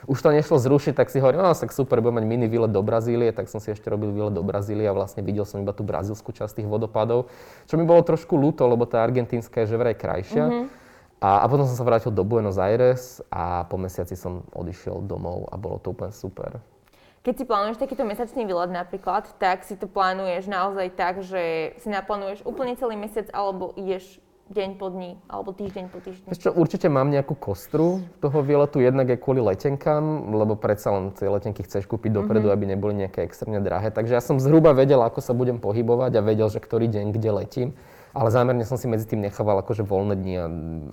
[0.07, 2.81] už to nešlo zrušiť, tak si hovorím, no tak super, budem mať mini výlet do
[2.83, 5.85] Brazílie, tak som si ešte robil výlet do Brazílie a vlastne videl som iba tú
[5.87, 7.31] brazílskú časť tých vodopádov,
[7.67, 10.45] čo mi bolo trošku ľúto, lebo tá argentínska je že vraj krajšia.
[10.47, 10.65] Mm-hmm.
[11.23, 15.47] A, a potom som sa vrátil do Buenos Aires a po mesiaci som odišiel domov
[15.47, 16.59] a bolo to úplne super.
[17.23, 21.87] Keď si plánuješ takýto mesačný výlet napríklad, tak si to plánuješ naozaj tak, že si
[21.87, 24.19] naplánuješ úplne celý mesiac alebo ideš
[24.53, 26.29] deň po dní alebo týždeň po týždni?
[26.31, 31.25] Čo, určite mám nejakú kostru toho výletu, jednak je kvôli letenkám, lebo predsa len tie
[31.25, 32.57] letenky chceš kúpiť dopredu, mm-hmm.
[32.61, 33.89] aby neboli nejaké extrémne drahé.
[33.89, 37.31] Takže ja som zhruba vedel, ako sa budem pohybovať a vedel, že ktorý deň kde
[37.33, 37.69] letím.
[38.13, 40.35] Ale zámerne som si medzi tým nechával akože voľné dni,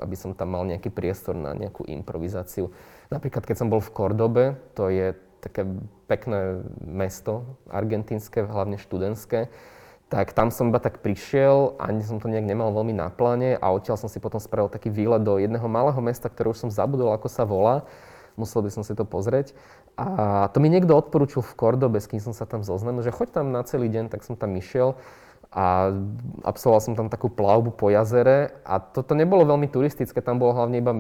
[0.00, 2.72] aby som tam mal nejaký priestor na nejakú improvizáciu.
[3.12, 5.12] Napríklad, keď som bol v Kordobe, to je
[5.44, 5.68] také
[6.08, 9.52] pekné mesto, argentínske, hlavne študentské,
[10.10, 13.70] tak tam som iba tak prišiel, ani som to nejak nemal veľmi na pláne a
[13.70, 17.14] odtiaľ som si potom spravil taký výlet do jedného malého mesta, ktoré už som zabudol,
[17.14, 17.86] ako sa volá.
[18.34, 19.54] Musel by som si to pozrieť.
[19.94, 23.38] A to mi niekto odporúčil v Kordobe, s kým som sa tam zoznamil, že choď
[23.38, 24.98] tam na celý deň, tak som tam išiel
[25.50, 25.94] a
[26.46, 30.78] absolvoval som tam takú plavbu po jazere a toto nebolo veľmi turistické, tam bolo hlavne
[30.78, 30.94] iba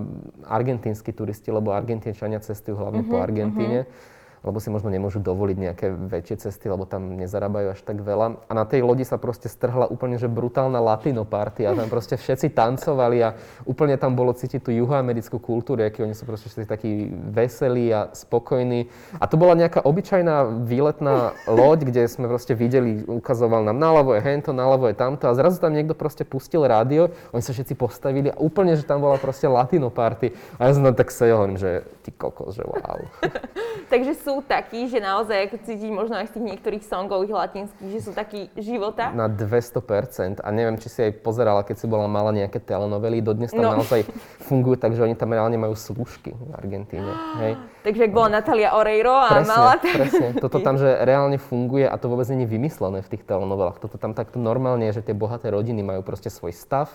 [0.46, 3.80] argentínsky turisti, lebo Argentínčania cestujú hlavne uh-huh, po mhm, Argentíne.
[3.86, 8.40] Uh-huh lebo si možno nemôžu dovoliť nejaké väčšie cesty, lebo tam nezarábajú až tak veľa.
[8.48, 12.16] A na tej lodi sa proste strhla úplne že brutálna latino party a tam proste
[12.16, 13.36] všetci tancovali a
[13.68, 18.12] úplne tam bolo cítiť tú juhoamerickú kultúru, aký oni sú proste všetci takí veselí a
[18.12, 18.88] spokojní.
[19.20, 24.22] A to bola nejaká obyčajná výletná loď, kde sme proste videli, ukazoval nám naľavo je
[24.24, 28.28] hento, naľavo je tamto a zrazu tam niekto proste pustil rádio, oni sa všetci postavili
[28.32, 30.32] a úplne, že tam bola proste latino party.
[30.56, 33.00] A ja som tam tak sedel, hovorím, že ty kokos, že wow.
[33.92, 37.34] Takže sú sú takí, že naozaj ako cítiť možno aj z tých niektorých songov ich
[37.34, 39.10] latinských, že sú takí života?
[39.10, 40.38] Na 200%.
[40.38, 43.18] A neviem, či si aj pozerala, keď si bola mala nejaké telenovely.
[43.18, 43.82] Dodnes tam no.
[43.82, 44.06] naozaj
[44.46, 47.10] fungujú tak, že oni tam reálne majú slúžky v Argentíne.
[47.42, 47.52] Hej.
[47.82, 49.72] Takže ak bola Natalia Oreiro a presne, mala...
[49.82, 53.82] Presne, toto tam, že reálne funguje a to vôbec nie je vymyslené v tých telenovelách.
[53.82, 56.86] Toto tam takto normálne je, že tie bohaté rodiny majú proste svoj stav,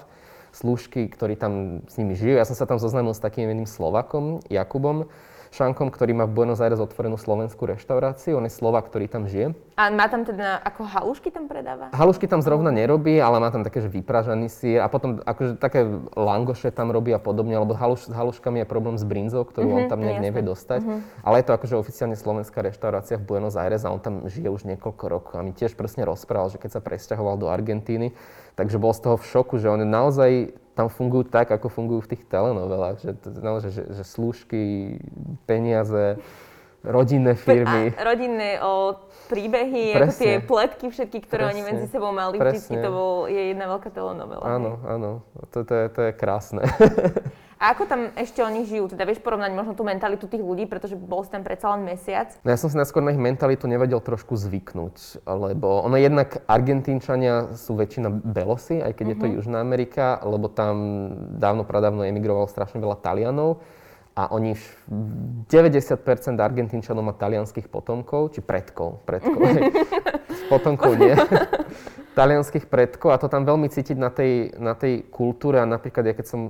[0.56, 2.40] slúžky, ktorí tam s nimi žijú.
[2.40, 5.12] Ja som sa tam zoznámil s takým jedným Slovakom, Jakubom,
[5.52, 8.40] Šankom, ktorý má v Buenos Aires otvorenú slovenskú reštauráciu.
[8.40, 9.54] On je Slovak, ktorý tam žije.
[9.76, 11.92] A má tam teda, ako halušky tam predáva?
[11.92, 15.84] Halušky tam zrovna nerobí, ale má tam také, že vypražaný sír a potom akože také
[16.16, 19.86] langoše tam robí a podobne, lebo haluš, s haluškami je problém s brinzou, ktorú mm-hmm,
[19.86, 20.80] on tam nejak nevie dostať.
[20.80, 21.28] Mm-hmm.
[21.28, 24.64] Ale je to akože oficiálne slovenská reštaurácia v Buenos Aires a on tam žije už
[24.64, 25.34] niekoľko rokov.
[25.36, 28.16] A mi tiež presne rozprával, že keď sa presťahoval do Argentíny,
[28.56, 30.32] takže bol z toho v šoku, že on je naozaj
[30.76, 35.00] tam fungujú tak, ako fungujú v tých telenovelách, že, naozaj, že, že slúžky,
[35.48, 36.20] peniaze,
[36.84, 37.96] rodinné firmy.
[37.96, 39.00] A rodinné o,
[39.32, 43.56] príbehy, ako tie pletky všetky, ktoré presne, oni medzi sebou mali, vždy to bol, je
[43.56, 44.44] jedna veľká telenovela.
[44.44, 45.12] Áno, áno,
[45.50, 46.62] to, to, je, to je krásne.
[47.66, 48.94] A ako tam ešte oni žijú?
[48.94, 52.30] Teda vieš porovnať možno tú mentalitu tých ľudí, pretože bol si tam predsa len mesiac?
[52.46, 57.58] No ja som si najskôr na ich mentalitu nevedel trošku zvyknúť, lebo ono jednak Argentínčania
[57.58, 59.18] sú väčšina Belosy, aj keď mm-hmm.
[59.18, 59.34] je to mhm.
[59.42, 60.76] Južná Amerika, lebo tam
[61.42, 63.66] dávno pradávno emigrovalo strašne veľa Talianov
[64.14, 64.54] a oni
[65.50, 65.50] 90%
[66.38, 69.42] Argentínčanov má talianských potomkov, či predkov, predkov,
[70.54, 71.18] potomkov nie.
[72.16, 76.16] talianských predkov a to tam veľmi cítiť na tej, na tej kultúre a napríklad ja
[76.16, 76.42] keď som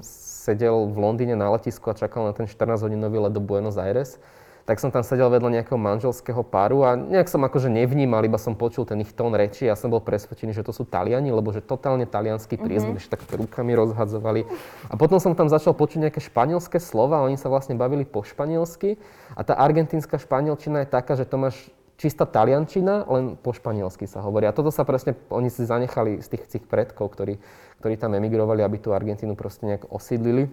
[0.45, 4.21] sedel v Londýne na letisku a čakal na ten 14-hodinový let do Buenos Aires,
[4.65, 8.58] tak som tam sedel vedľa nejakého manželského páru a nejak som akože nevnímal, iba som
[8.58, 11.62] počul ten ich tón reči a som bol presvedčený, že to sú Taliani, lebo že
[11.62, 13.05] totálne talianský priezvuk, mm-hmm.
[13.05, 14.49] že tak rukami rozhadzovali.
[14.89, 18.97] A potom som tam začal počuť nejaké španielské slova oni sa vlastne bavili po španielsky
[19.38, 24.19] a tá argentínska španielčina je taká, že to máš čistá taliančina, len po španielsky sa
[24.19, 24.49] hovorí.
[24.49, 27.39] A toto sa presne, oni si zanechali z tých, tých predkov, ktorí,
[27.86, 30.50] ktorí tam emigrovali, aby tú Argentínu proste nejak osídlili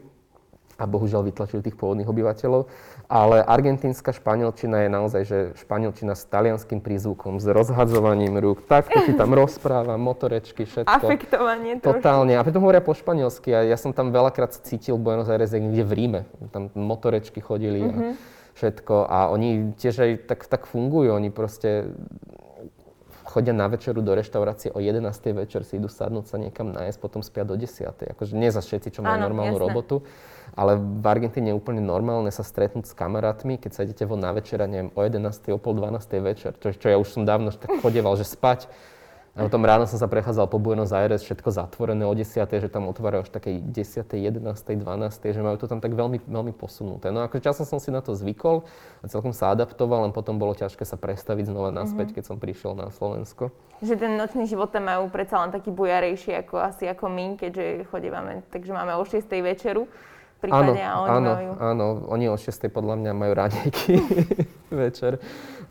[0.77, 2.69] a bohužiaľ vytlačili tých pôvodných obyvateľov.
[3.09, 9.17] Ale argentínska španielčina je naozaj, že španielčina s talianským prízvukom, s rozhadzovaním rúk, takto si
[9.17, 10.93] tam rozpráva, motorečky, všetko.
[10.93, 12.05] Afektovanie trošku.
[12.05, 12.37] Totálne.
[12.37, 13.49] A pritom hovoria po španielsky.
[13.57, 16.21] A ja som tam veľakrát cítil Buenos Aires niekde v Ríme.
[16.53, 17.81] Tam motorečky chodili.
[17.81, 18.13] Mm-hmm.
[18.13, 21.97] A všetko a oni tiež aj tak, tak fungujú, oni proste
[23.33, 25.09] chodia na večeru do reštaurácie o 11.
[25.33, 27.89] večer, si idú sadnúť sa niekam nájsť, potom spia do 10.
[27.89, 29.65] Akože nie za všetci, čo majú normálnu jasné.
[29.65, 30.05] robotu,
[30.53, 34.37] ale v Argentíne je úplne normálne sa stretnúť s kamarátmi, keď sa idete von na
[34.37, 35.49] večera, neviem, o 11.
[35.57, 36.21] o pol 12.
[36.21, 38.69] večer, čo, čo ja už som dávno tak chodieval, že spať
[39.33, 42.85] a potom ráno som sa prechádzal po Buenos Aires, všetko zatvorené o 10, že tam
[42.93, 47.09] otvárajú až takej 10, 11, 12, že majú to tam tak veľmi, veľmi posunuté.
[47.09, 48.69] No akože časom som si na to zvykol
[49.01, 52.17] a celkom sa adaptoval, len potom bolo ťažké sa prestaviť znova naspäť, mm-hmm.
[52.21, 53.49] keď som prišiel na Slovensko.
[53.81, 57.89] Že ten nočný život tam majú predsa len taký bujarejší ako asi ako my, keďže
[57.89, 59.89] chodívame, takže máme o 6 večeru
[60.43, 61.51] prípadne áno, a oni áno, majú...
[61.63, 63.95] Áno, oni o 6 podľa mňa majú ránejky
[64.83, 65.23] večer.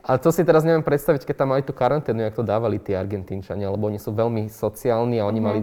[0.02, 2.98] A to si teraz neviem predstaviť, keď tam mali tú karanténu, jak to dávali tí
[2.98, 5.46] Argentínčania, lebo oni sú veľmi sociálni a oni mm.
[5.46, 5.60] mali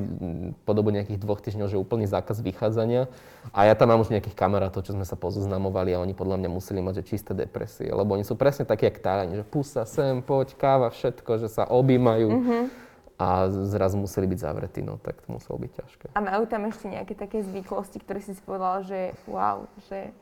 [0.63, 3.11] po dobu nejakých dvoch týždňov, že úplný zákaz vychádzania.
[3.51, 6.51] A ja tam mám už nejakých kamarátov, čo sme sa pozoznamovali a oni podľa mňa
[6.55, 10.23] museli mať že čisté depresie, lebo oni sú presne takí, jak Taliani, že pusa sem,
[10.23, 12.31] poď, káva, všetko, že sa objímajú.
[12.31, 12.88] Mm-hmm
[13.19, 16.07] a zrazu museli byť zavretí, no tak to muselo byť ťažké.
[16.15, 20.15] A majú tam ešte nejaké také zvyklosti, ktoré si si povedal, že wow, že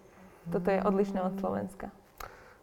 [0.48, 1.92] toto je odlišné od Slovenska?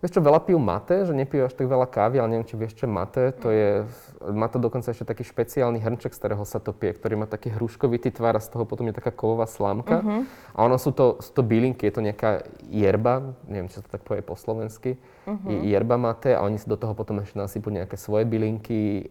[0.04, 2.76] Vieš čo, veľa pijú mate, že nepijú až tak veľa kávy, ale neviem, či vieš,
[2.76, 3.32] čo mate.
[3.39, 3.88] To je,
[4.36, 7.56] má to dokonca ešte taký špeciálny hrnček, z ktorého sa to pije, ktorý má taký
[7.56, 10.04] hruškovitý tvar a z toho potom je taká kovová slámka.
[10.04, 10.28] Uh-huh.
[10.52, 13.96] A ono sú to, sú to bylinky, je to nejaká jerba, neviem, či sa to
[13.96, 15.63] tak povie po slovensky, uh-huh.
[15.72, 19.08] jerba mate a oni si do toho potom ešte nasypú nejaké svoje bylinky,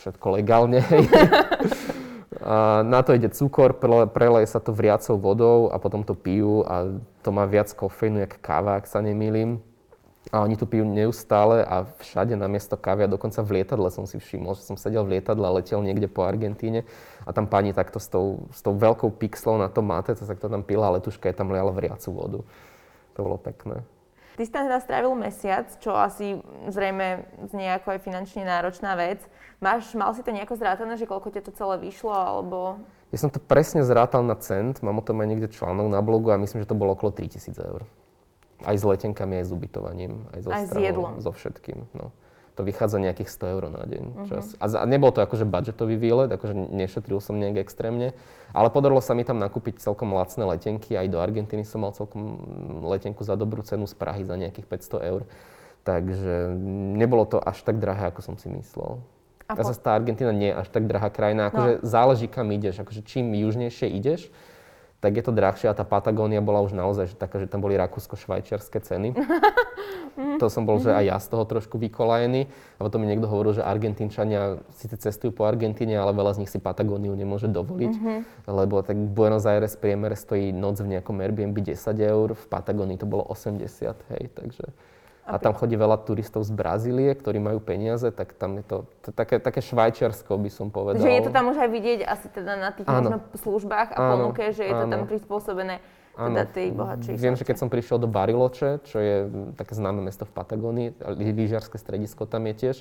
[0.00, 0.80] všetko legálne.
[2.42, 3.74] a na to ide cukor,
[4.14, 8.38] preleje sa to vriacou vodou a potom to pijú a to má viac kofeínu, jak
[8.38, 9.58] káva, ak sa nemýlim.
[10.28, 14.04] A oni tu pijú neustále a všade na miesto kávy a dokonca v lietadle som
[14.04, 16.84] si všimol, že som sedel v lietadle a letel niekde po Argentíne
[17.24, 20.36] a tam pani takto s tou, s tou veľkou pixlou na tom máte, to sa
[20.36, 22.40] tam pila a letuška je tam liala vriacu vodu.
[23.16, 23.80] To bolo pekné.
[24.46, 26.38] Tam teda strávil mesiac, čo asi
[26.70, 29.18] zrejme znie ako aj finančne náročná vec.
[29.58, 32.78] Máš, mal si to nejako zrátané, že koľko ti to celé vyšlo, alebo...
[33.10, 36.30] Ja som to presne zrátal na cent, mám o tom aj niekde článok na blogu
[36.30, 37.82] a myslím, že to bolo okolo 3000 eur.
[38.62, 41.12] Aj s letenkami, aj s ubytovaním, aj so aj stravou, s jedlom.
[41.18, 41.78] so všetkým.
[41.98, 42.14] No.
[42.58, 44.02] To vychádza nejakých 100 eur na deň.
[44.02, 44.26] Uh-huh.
[44.26, 44.58] Čas.
[44.58, 48.18] A, a nebol to akože budžetový výlet, akože nešetril som nejak extrémne,
[48.50, 50.98] ale podarilo sa mi tam nakúpiť celkom lacné letenky.
[50.98, 52.42] Aj do Argentíny som mal celkom
[52.82, 55.22] letenku za dobrú cenu z Prahy za nejakých 500 eur.
[55.86, 56.58] Takže
[56.98, 58.98] nebolo to až tak drahé, ako som si myslel.
[59.48, 59.64] A po...
[59.64, 61.48] Zase tá Argentína nie je až tak drahá krajina.
[61.48, 61.86] Akože no.
[61.86, 62.82] záleží, kam ideš.
[62.82, 64.28] Akože čím južnejšie ideš,
[64.98, 67.78] tak je to drahšie a tá Patagónia bola už naozaj že taká, že tam boli
[67.78, 69.14] rakúsko-švajčiarske ceny.
[70.42, 72.50] to som bol, že aj ja z toho trošku vykolajený.
[72.50, 76.50] A potom mi niekto hovoril, že Argentínčania síce cestujú po Argentíne, ale veľa z nich
[76.50, 78.18] si Patagóniu nemôže dovoliť, mm-hmm.
[78.50, 83.06] lebo tak Buenos Aires priemere stojí noc v nejakom Airbnb 10 eur, v Patagónii to
[83.06, 83.70] bolo 80,
[84.18, 84.66] hej, takže
[85.28, 88.76] a tam chodí veľa turistov z Brazílie, ktorí majú peniaze, tak tam je to,
[89.12, 91.04] také, také švajčiarsko, by som povedal.
[91.04, 94.32] Že je to tam už aj vidieť asi teda na tých možno službách a áno,
[94.32, 95.84] ponuke, že je to tam prispôsobené
[96.18, 99.16] teda tej bohatšej Viem, že keď som prišiel do Bariloče, čo je
[99.54, 102.76] také známe mesto v Patagónii, lyžiarske stredisko tam je tiež,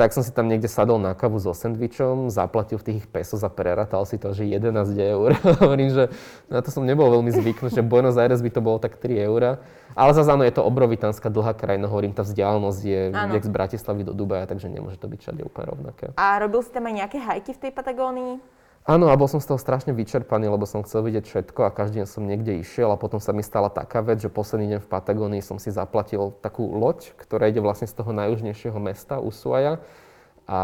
[0.00, 3.52] tak som si tam niekde sadol na kavu so sendvičom, zaplatil v tých pesos a
[3.52, 5.36] preratal si to, že 11 eur.
[5.60, 6.08] Hovorím, že
[6.48, 9.60] na to som nebol veľmi zvyknutý, že Buenos Aires by to bolo tak 3 eur.
[9.92, 14.02] Ale zase áno, je to obrovitánska dlhá krajina, hovorím, tá vzdialenosť je jak z Bratislavy
[14.08, 16.06] do Dubaja, takže nemôže to byť všade úplne rovnaké.
[16.16, 18.59] A robil si tam aj nejaké hajky v tej Patagónii?
[18.90, 22.02] Áno, a bol som z toho strašne vyčerpaný, lebo som chcel vidieť všetko a každý
[22.02, 24.90] deň som niekde išiel a potom sa mi stala taká vec, že posledný deň v
[24.90, 29.78] Patagónii som si zaplatil takú loď, ktorá ide vlastne z toho najjužnejšieho mesta Ushuaia
[30.50, 30.58] a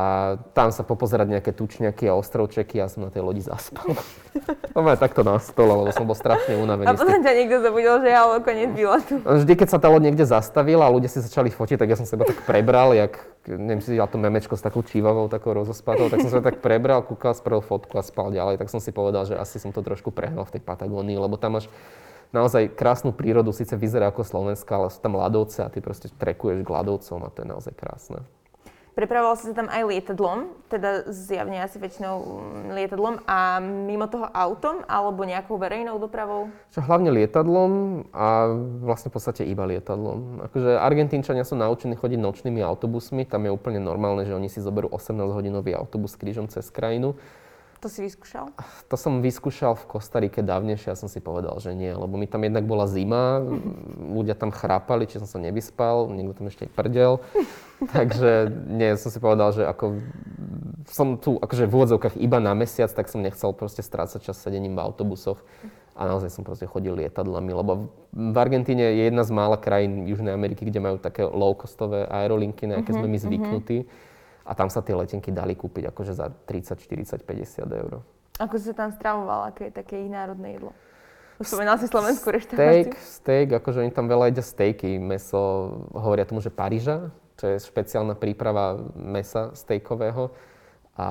[0.50, 3.94] tam sa popozerať nejaké tučňaky a ostrovčeky a som na tej lodi zaspal.
[4.74, 6.90] to ma takto na stole, lebo som bol strašne unavený.
[6.90, 9.22] A potom ťa niekto zabudil, že ja koniec výletu.
[9.22, 12.02] Vždy, keď sa tá loď niekde zastavila a ľudia si začali fotiť, tak ja som
[12.02, 13.14] seba tak prebral, jak,
[13.46, 17.38] neviem, si to memečko s takou čívavou, takou rozospatou, tak som sa tak prebral, kúkal,
[17.38, 18.58] spravil fotku a spal ďalej.
[18.58, 21.62] Tak som si povedal, že asi som to trošku prehnal v tej Patagónii, lebo tam
[21.62, 21.70] máš
[22.34, 26.66] naozaj krásnu prírodu, síce vyzerá ako Slovenska, ale sú tam ľadovce a ty proste trekuješ
[26.66, 28.26] k ľadovcom a to je naozaj krásne.
[28.96, 34.24] Prepravoval si sa tam aj lietadlom, teda zjavne asi väčšinou mm, lietadlom a mimo toho
[34.32, 36.48] autom alebo nejakou verejnou dopravou?
[36.72, 40.48] Čo hlavne lietadlom a vlastne v podstate iba lietadlom.
[40.48, 44.88] Akože Argentínčania sú naučení chodiť nočnými autobusmi, tam je úplne normálne, že oni si zoberú
[44.88, 47.20] 18-hodinový autobus krížom cez krajinu.
[47.84, 48.56] To si vyskúšal?
[48.88, 52.40] To som vyskúšal v Kostarike dávnejšie a som si povedal, že nie, lebo mi tam
[52.40, 53.44] jednak bola zima,
[54.00, 57.20] ľudia tam chrápali, či som sa nevyspal, niekto tam ešte prdel.
[57.96, 60.00] Takže nie, som si povedal, že ako
[60.88, 64.72] som tu akože v úvodzovkách iba na mesiac, tak som nechcel proste strácať čas sedením
[64.72, 65.36] v autobusoch.
[65.96, 70.36] A naozaj som proste chodil lietadlami, lebo v Argentíne je jedna z mála krajín Južnej
[70.36, 73.24] Ameriky, kde majú také low-costové aerolinky, na aké uh-huh, sme my mhm, mhm.
[73.24, 73.78] zvyknutí.
[73.84, 74.05] Uh-huh
[74.46, 77.92] a tam sa tie letenky dali kúpiť akože za 30, 40, 50 eur.
[78.38, 79.50] Ako si sa tam stravoval?
[79.50, 80.70] Aké je také ich národné jedlo?
[81.42, 82.64] Spomenal si slovenskú reštauráciu?
[82.64, 84.96] Steak, steak, akože oni tam veľa jedia stejky.
[84.96, 90.32] Meso, hovoria tomu, že Paríža, čo je špeciálna príprava mesa stejkového.
[90.96, 91.08] A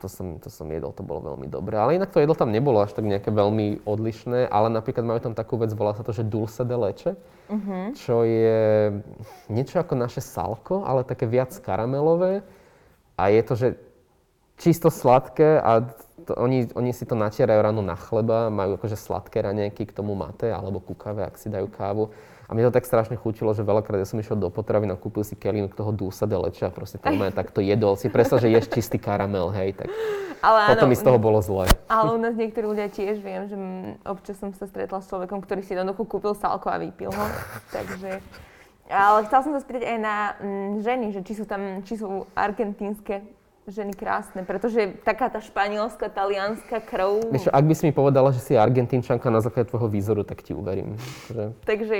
[0.00, 1.76] to som, to som jedol, to bolo veľmi dobré.
[1.76, 5.36] Ale inak to jedlo tam nebolo až tak nejaké veľmi odlišné, ale napríklad majú tam
[5.36, 7.12] takú vec, volá sa to, že dulce de leche,
[7.52, 7.92] uh-huh.
[8.00, 8.96] čo je
[9.52, 12.40] niečo ako naše salko, ale také viac karamelové
[13.20, 13.68] a je to, že
[14.56, 15.84] čisto sladké a
[16.24, 20.12] to, oni, oni si to natierajú ráno na chleba, majú akože sladké raňajky k tomu
[20.16, 22.12] mate alebo kukave, ak si dajú kávu.
[22.50, 25.22] A mne to tak strašne chutilo, že veľakrát ja som išiel do potravy a kúpil
[25.22, 27.94] si kelín toho dúsa de leche a proste to tak to jedol.
[27.94, 29.86] Si predstav, že ješ čistý karamel, hej, tak
[30.42, 31.70] ale potom áno, mi z toho bolo zle.
[31.86, 33.56] Ale u nás niektorí ľudia tiež viem, že
[34.02, 37.26] občas som sa stretla s človekom, ktorý si jednoducho kúpil salko a vypil ho.
[37.76, 38.18] Takže
[38.90, 42.26] ale chcela som sa spýtať aj na mm, ženy, že či sú tam, či sú
[42.34, 43.22] argentínske
[43.70, 47.30] ženy krásne, pretože taká tá španielská, talianská krv...
[47.30, 50.52] Vieš, ak by si mi povedala, že si Argentínčanka na základe tvojho výzoru, tak ti
[50.52, 50.98] uverím.
[51.30, 51.42] Že...
[51.62, 51.96] Takže...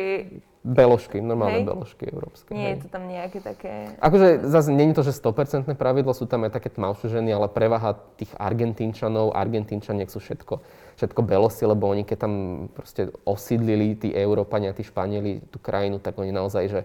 [0.60, 1.72] Beložky, normálne hej?
[1.72, 2.52] beložky európske.
[2.52, 2.72] Nie hej.
[2.76, 3.96] je to tam nejaké také...
[3.96, 7.96] Akože zase je to, že 100% pravidlo, sú tam aj také tmavšie ženy, ale prevaha
[8.20, 10.60] tých Argentínčanov, Argentínčaniek sú všetko,
[11.00, 12.34] všetko belosi, lebo oni keď tam
[12.76, 16.80] proste osídlili tí Európania, tí Španieli tú krajinu, tak oni naozaj, že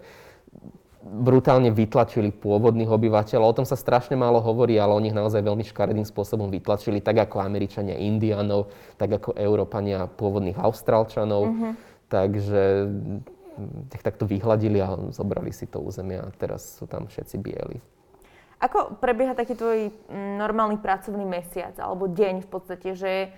[1.05, 3.45] brutálne vytlačili pôvodných obyvateľov.
[3.45, 7.29] O tom sa strašne málo hovorí, ale o nich naozaj veľmi škaredým spôsobom vytlačili, tak
[7.29, 11.41] ako Američania Indianov, tak ako Európania pôvodných Austrálčanov.
[11.45, 11.71] Uh-huh.
[12.09, 12.89] Takže
[13.93, 17.77] ich takto vyhladili a zobrali si to územie a teraz sú tam všetci bieli.
[18.59, 23.29] Ako prebieha taký tvoj mm, normálny pracovný mesiac alebo deň v podstate, že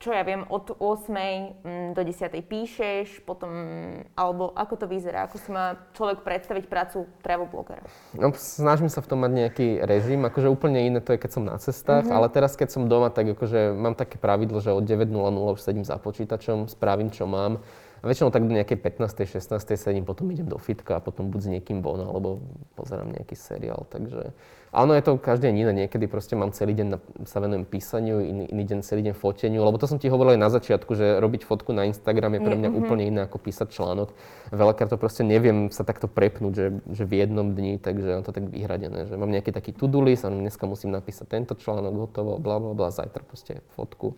[0.00, 1.12] čo ja viem, od 8.
[1.60, 2.32] Mm, do 10.
[2.48, 3.52] píšeš, potom,
[4.16, 7.84] alebo ako to vyzerá, ako si má človek predstaviť prácu travel blogera?
[8.16, 11.44] No, snažím sa v tom mať nejaký režim, akože úplne iné to je, keď som
[11.44, 12.16] na cestách, mm-hmm.
[12.16, 15.12] ale teraz, keď som doma, tak akože mám také pravidlo, že od 9.00
[15.52, 17.60] už sedím za počítačom, spravím, čo mám
[18.00, 19.28] a väčšinou tak do nejakej 15.
[19.28, 19.76] 16.
[19.76, 22.40] sedím, potom idem do fitka a potom buď s niekým von, alebo
[22.72, 23.84] pozerám nejaký seriál.
[23.92, 24.32] Takže
[24.72, 25.72] áno, je to každý deň iné.
[25.84, 26.98] Niekedy proste mám celý deň na,
[27.28, 30.40] sa venujem písaniu, iný, iný deň celý deň foteniu, lebo to som ti hovoril aj
[30.40, 32.80] na začiatku, že robiť fotku na Instagram je pre mňa mm-hmm.
[32.88, 34.16] úplne iné ako písať článok.
[34.48, 38.32] Veľakrát to proste neviem sa takto prepnúť, že, že v jednom dni, takže mám to
[38.32, 42.40] tak vyhradené, že mám nejaký taký to-do list a dneska musím napísať tento článok, hotovo,
[42.40, 44.16] bla bla bla, zajtra proste fotku.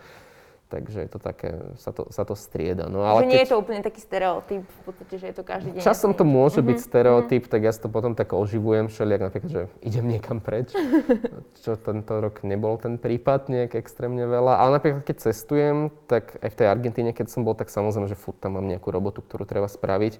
[0.72, 2.88] Takže je to také, sa to, sa to strieda.
[2.88, 3.44] No, ale že nie keď...
[3.44, 5.82] je to úplne taký stereotyp, v podstate, že je to každý deň.
[5.84, 6.88] Časom to môže byť mm-hmm.
[6.88, 10.72] stereotyp, tak ja si to potom tak oživujem všelijak, napríklad, že idem niekam preč,
[11.64, 14.56] čo tento rok nebol ten prípad nejak extrémne veľa.
[14.56, 18.16] Ale napríklad, keď cestujem, tak aj v tej Argentíne, keď som bol, tak samozrejme, že
[18.16, 20.16] furt tam mám nejakú robotu, ktorú treba spraviť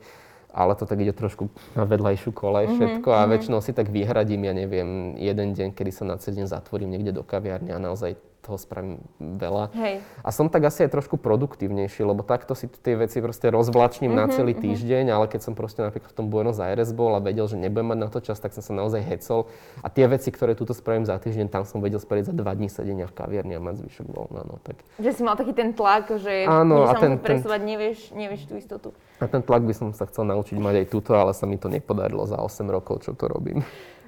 [0.53, 3.33] ale to tak ide trošku na vedľajšiu kolej mm-hmm, všetko a mm-hmm.
[3.33, 7.17] väčšinou si tak vyhradím, ja neviem, jeden deň, kedy sa na celý deň zatvorím niekde
[7.17, 9.71] do kaviarne a naozaj toho spravím veľa.
[9.79, 10.03] Hej.
[10.27, 14.27] A som tak asi aj trošku produktívnejší, lebo takto si tie veci proste rozvlačním mm-hmm,
[14.27, 14.61] na mhm, celý mhm.
[14.67, 15.17] týždeň, mm-hmm.
[15.17, 17.99] ale keď som proste napríklad v tom Buenos Aires bol a vedel, že nebudem mať
[18.03, 19.47] na to čas, tak som sa naozaj hecol.
[19.81, 22.67] A tie veci, ktoré túto spravím za týždeň, tam som vedel spraviť za dva dní
[22.67, 24.43] sedenia v kaviarni a mať zvyšok voľna.
[24.43, 24.83] No, tak.
[24.99, 28.59] Že si mal taký ten tlak, že Áno, a ten, presúvať, ten, nevieš, nevieš tú
[28.59, 28.89] istotu.
[29.23, 31.71] A ten tlak by som sa chcel naučiť mať aj túto, ale sa mi to
[31.71, 33.63] nepodarilo za 8 rokov, čo to robím.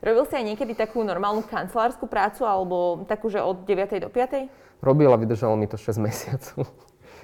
[0.04, 4.04] Robil si aj niekedy takú normálnu kancelárskú prácu alebo takú, že od 9.
[4.04, 4.84] do 5.
[4.84, 6.68] Robil a vydržalo mi to 6 mesiacov.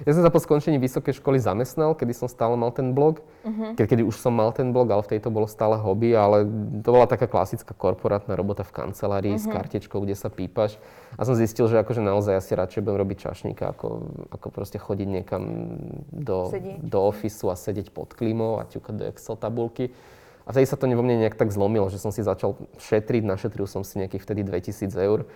[0.01, 3.21] Ja som sa po skončení vysokej školy zamestnal, kedy som stále mal ten blog.
[3.45, 3.77] Uh-huh.
[3.77, 6.41] Keď, kedy už som mal ten blog, ale v tejto bolo stále hobby, ale
[6.81, 9.45] to bola taká klasická korporátna robota v kancelárii uh-huh.
[9.45, 9.53] s mhm.
[9.53, 10.81] kartičkou, kde sa pípaš.
[11.19, 13.87] A som zistil, že akože naozaj asi radšej budem robiť čašníka, ako,
[14.33, 15.43] ako proste chodiť niekam
[16.09, 16.49] do,
[16.81, 19.93] do ofisu a sedieť pod klímou a ťukať do Excel tabulky.
[20.45, 23.69] A vtedy sa to vo mne nejak tak zlomilo, že som si začal šetriť, našetril
[23.69, 25.29] som si nejakých vtedy 2000 eur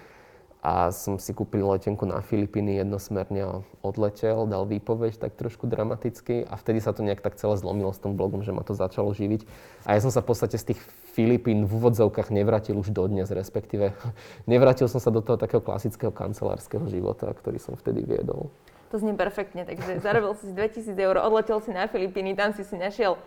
[0.65, 6.57] a som si kúpil letenku na Filipíny jednosmerne odletel, dal výpoveď tak trošku dramaticky a
[6.57, 9.45] vtedy sa to nejak tak celé zlomilo s tom blogom, že ma to začalo živiť.
[9.85, 10.81] A ja som sa v podstate z tých
[11.13, 13.93] Filipín v úvodzovkách nevrátil už dodnes, respektíve
[14.49, 18.49] nevrátil som sa do toho takého klasického kancelárskeho života, ktorý som vtedy viedol.
[18.89, 22.73] To znie perfektne, takže zarobil si 2000 eur, odletel si na Filipíny, tam si si
[22.73, 23.21] našiel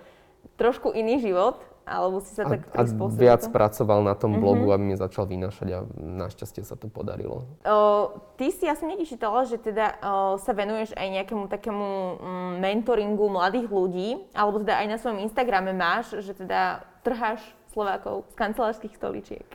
[0.59, 3.25] trošku iný život, alebo si sa a, tak prispôsobil?
[3.25, 3.55] Viac to?
[3.55, 4.77] pracoval na tom blogu, mm-hmm.
[4.77, 7.49] aby mi začal vynášať a našťastie sa to podarilo.
[7.65, 11.89] O, ty si, ja som niekde čítala, že teda o, sa venuješ aj nejakému takému
[12.21, 17.41] mm, mentoringu mladých ľudí, alebo teda aj na svojom Instagrame máš, že teda trháš
[17.73, 19.49] Slovákov z kancelárskych stoličiek.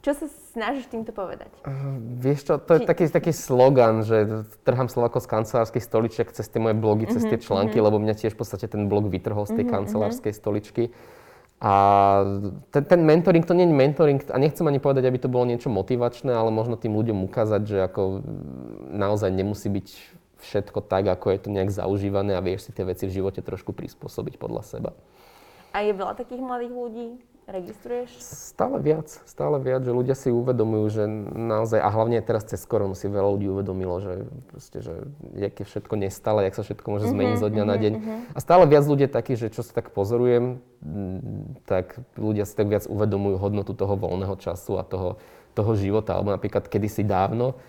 [0.00, 0.26] Čo sa
[0.56, 1.52] snažíš týmto povedať?
[1.60, 2.76] Uh, vieš čo, to Či...
[2.80, 7.20] je taký, taký slogan, že trhám Slovákov z kancelárskych stoličiek cez tie moje blogy, cez
[7.28, 7.92] tie mhm, články, uh-huh.
[7.92, 10.40] lebo mňa tiež v podstate ten blog vytrhol z tej uh-huh, kancelárskej uh-huh.
[10.40, 10.84] stoličky.
[11.60, 11.72] A
[12.72, 15.68] ten, ten mentoring, to nie je mentoring, a nechcem ani povedať, aby to bolo niečo
[15.68, 18.24] motivačné, ale možno tým ľuďom ukázať, že ako
[18.96, 19.88] naozaj nemusí byť
[20.40, 23.76] všetko tak, ako je to nejak zaužívané a vieš si tie veci v živote trošku
[23.76, 24.90] prispôsobiť podľa seba.
[25.76, 27.06] A je veľa takých mladých ľudí?
[27.48, 28.10] Registruješ?
[28.20, 32.92] Stále viac, stále viac, že ľudia si uvedomujú, že naozaj, a hlavne teraz cez koronu
[32.92, 34.14] si veľa ľudí uvedomilo, že,
[34.52, 34.94] proste, že
[35.38, 37.82] jak je všetko nestále, jak sa všetko môže mhm, zmeniť mm-hmm, zo dňa mm-hmm, na
[37.84, 37.92] deň.
[37.96, 38.20] Mm-hmm.
[38.34, 40.60] A stále viac ľudí je takých, že čo sa tak pozorujem,
[41.64, 45.20] tak ľudia si tak viac uvedomujú hodnotu toho voľného času a toho,
[45.54, 46.16] toho života.
[46.16, 47.60] Alebo napríklad kedysi dávno,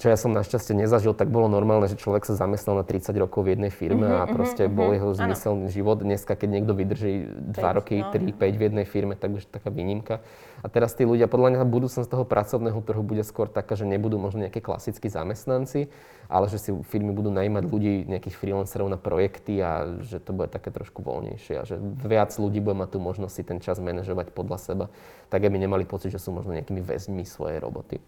[0.00, 3.44] čo ja som našťastie nezažil, tak bolo normálne, že človek sa zamestnal na 30 rokov
[3.44, 5.76] v jednej firme uh-huh, a mhm, proste uh-huh, bol jeho zmyselný ano.
[5.76, 6.00] život.
[6.00, 8.08] Dneska, keď niekto vydrží 2 roky, no.
[8.08, 10.24] 3, 5 v jednej firme, tak už taká výnimka.
[10.64, 14.16] A teraz tí ľudia, podľa mňa budúcnosť toho pracovného trhu bude skôr taká, že nebudú
[14.16, 15.92] možno nejaké klasickí zamestnanci,
[16.32, 20.48] ale že si firmy budú najímať ľudí, nejakých freelancerov na projekty a že to bude
[20.48, 24.32] také trošku voľnejšie a že viac ľudí bude mať tú možnosť si ten čas manažovať
[24.32, 24.86] podľa seba,
[25.28, 28.00] tak aby nemali pocit, že sú možno nejakými väzňmi svojej roboty.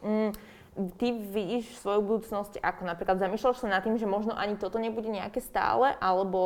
[0.00, 0.49] Mm
[0.96, 5.12] ty vidíš svoju budúcnosť ako napríklad zamýšľaš sa nad tým, že možno ani toto nebude
[5.12, 6.40] nejaké stále, alebo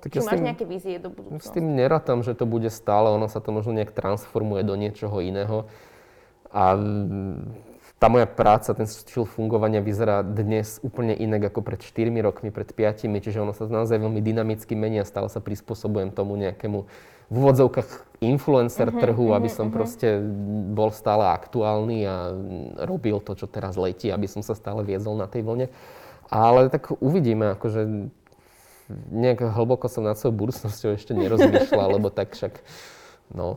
[0.00, 1.50] tak či ja máš tým, nejaké vízie do budúcnosti?
[1.50, 5.20] S tým nerátam, že to bude stále, ono sa to možno nejak transformuje do niečoho
[5.20, 5.68] iného.
[6.48, 6.78] A
[7.98, 12.68] tá moja práca, ten štýl fungovania vyzerá dnes úplne inak ako pred 4 rokmi, pred
[12.68, 16.84] 5, čiže ono sa naozaj veľmi dynamicky mení a stále sa prispôsobujem tomu nejakému
[17.28, 19.76] v úvodzovkách influencer uh-huh, trhu, uh-huh, aby som uh-huh.
[19.76, 20.20] proste
[20.72, 22.16] bol stále aktuálny a
[22.88, 25.66] robil to, čo teraz letí, aby som sa stále viezol na tej vlne.
[26.32, 28.10] Ale tak uvidíme, akože
[29.12, 32.64] nejak hlboko som nad svojou budúcnosťou ešte nerozmýšľal, lebo tak však
[33.32, 33.56] No,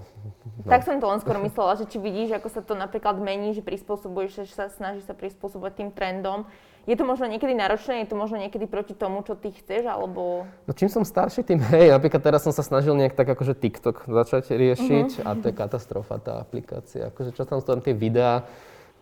[0.63, 0.72] no.
[0.72, 3.59] Tak som to len skoro myslela, že či vidíš, ako sa to napríklad mení, že
[3.59, 6.47] prispôsobuješ sa, snažíš sa prispôsobovať tým trendom,
[6.88, 10.47] je to možno niekedy náročné, je to možno niekedy proti tomu, čo ty chceš, alebo...
[10.63, 11.91] No čím som starší, tým hej.
[11.91, 15.27] Napríklad teraz som sa snažil nejak tak akože TikTok začať riešiť uh-huh.
[15.27, 17.11] a to je katastrofa tá aplikácia.
[17.11, 18.47] Akože čo tam sú tam tie videá,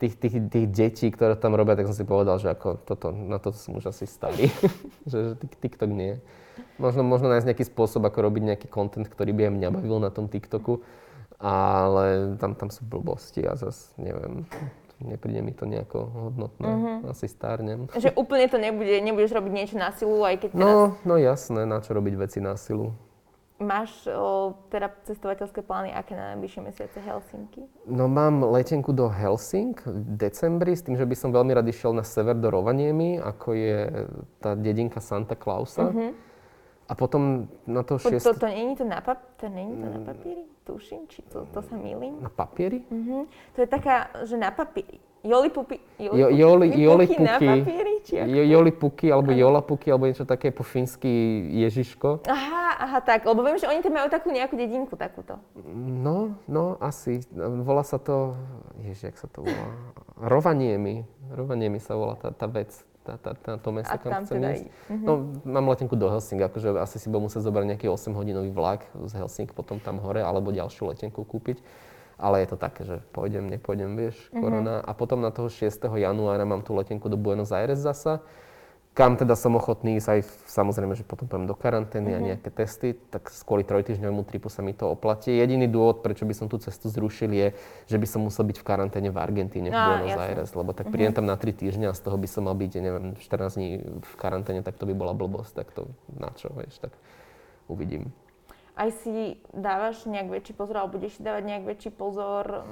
[0.01, 3.37] tých, tých, tých detí, ktoré tam robia, tak som si povedal, že ako toto, na
[3.37, 4.49] to som už asi starý.
[5.09, 6.17] že, že TikTok nie.
[6.81, 10.09] Možno, možno nájsť nejaký spôsob, ako robiť nejaký content, ktorý by aj mňa bavil na
[10.09, 10.81] tom TikToku,
[11.37, 14.49] ale tam, tam sú blbosti a zase neviem
[15.01, 16.67] nepríde mi to nejako hodnotné.
[16.67, 17.11] Uh-huh.
[17.11, 17.87] Asi stárnem.
[18.03, 20.71] Že úplne to nebude, nebudeš robiť niečo na silu, aj keď no, teraz...
[20.71, 22.95] No, no jasné, na čo robiť veci na silu.
[23.55, 27.63] Máš o, teda cestovateľské plány, aké na najbližšie mesiace Helsinky?
[27.87, 31.95] No mám letenku do Helsing v decembri s tým, že by som veľmi rád išiel
[31.95, 33.77] na sever do Rovaniemi, ako je
[34.43, 35.87] tá dedinka Santa Clausa.
[35.87, 36.11] Uh-huh.
[36.85, 38.27] A potom na to šiest...
[38.27, 40.43] to, to není to na, pap- to není to na papieri?
[40.65, 42.17] Tuším, či to, to sa milím.
[42.25, 42.81] Na papieri?
[42.89, 43.29] Mhm.
[43.53, 44.97] To je taká, že na papieri.
[45.25, 45.81] Joli pupi.
[45.97, 47.93] Jo, joli, joli puky na puky, papieri?
[48.05, 48.29] Či ako?
[48.29, 51.09] jo, joli puky, alebo jola puky, alebo niečo také po fínsky
[51.65, 52.29] Ježiško.
[52.29, 55.41] Aha, aha, tak, lebo viem, že oni tam majú takú nejakú dedinku takúto.
[55.73, 57.25] No, no, asi.
[57.65, 58.37] Volá sa to,
[58.85, 59.65] ježi, jak sa to volá?
[60.21, 61.09] Rovaniemi.
[61.33, 64.49] Rovaniemi sa volá tá, tá vec, tá, tá, tá, to mesto, A kam chcem teda
[64.57, 64.65] ísť.
[64.89, 65.05] Mhm.
[65.05, 65.11] No,
[65.45, 69.53] mám letenku do Helsing, akože asi si budem musieť zobrať nejaký 8-hodinový vlak z Helsing,
[69.53, 71.61] potom tam hore, alebo ďalšiu letenku kúpiť.
[72.17, 74.39] Ale je to také, že pôjdem, nepôjdem, vieš, Mhm.
[74.41, 74.75] korona.
[74.81, 75.99] A potom na toho 6.
[75.99, 78.23] januára mám tú letenku do Buenos Aires zasa,
[78.95, 82.15] kam teda som ochotný ísť aj, v- samozrejme, že potom pôjdem do karantény Mhm.
[82.15, 85.35] a nejaké testy, tak kvôli trojtyžňovému tripu sa mi to oplatí.
[85.35, 87.47] Jediný dôvod, prečo by som tú cestu zrušil, je,
[87.91, 90.15] že by som musel byť v karanténe v Argentíne, v Á, Buenos.
[90.15, 92.71] Aires, lebo tak prídem tam na 3 týždňa a z toho by som mal byť,
[92.71, 93.69] ja neviem, 14 dní
[93.99, 96.95] v karanténe, tak to by bola blbosť, tak to na čo, vieš, tak
[97.67, 98.15] uvidím.
[98.79, 102.63] Aj si dávaš nejak väčší pozor, alebo budeš si dávať nejak väčší pozor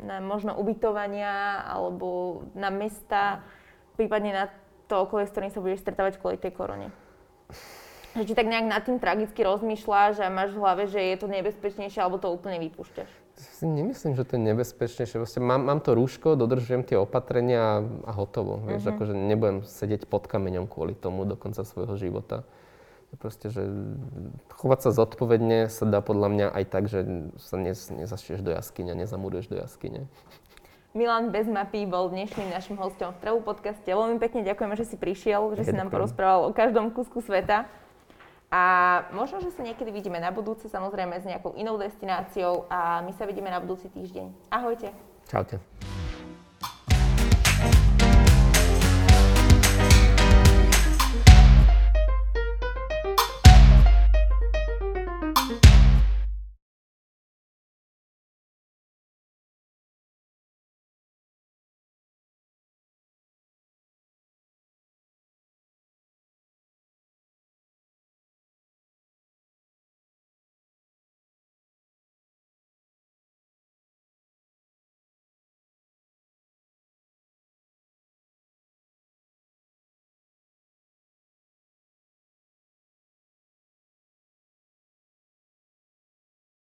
[0.00, 3.40] na možno ubytovania, alebo na mesta,
[3.96, 4.44] prípadne na
[4.86, 6.88] to okolie, s ktorým sa budeš stretávať kvôli tej korone?
[8.16, 11.28] Že či tak nejak nad tým tragicky rozmýšľaš a máš v hlave, že je to
[11.28, 13.10] nebezpečnejšie, alebo to úplne vypúšťaš?
[13.36, 15.20] Si nemyslím, že to je nebezpečnejšie.
[15.20, 18.64] Proste mám, mám to rúško, dodržujem tie opatrenia a, a hotovo.
[18.64, 22.48] Vieš, akože nebudem sedieť pod kameňom kvôli tomu do konca svojho života.
[23.16, 23.64] Proste, že
[24.52, 27.04] chovať sa zodpovedne sa dá podľa mňa aj tak, že
[27.40, 30.08] sa nez, nezašieš do jaskyne, nezamuruješ do jaskyne.
[30.96, 33.84] Milan bez mapy bol dnešným našim hostom v Travu podcaste.
[33.84, 37.68] Veľmi pekne ďakujeme, že si prišiel, že si nám porozprával o každom kúsku sveta.
[38.48, 38.62] A
[39.12, 43.28] možno, že sa niekedy vidíme na budúce, samozrejme s nejakou inou destináciou a my sa
[43.28, 44.48] vidíme na budúci týždeň.
[44.48, 44.88] Ahojte.
[45.28, 45.60] Čaute.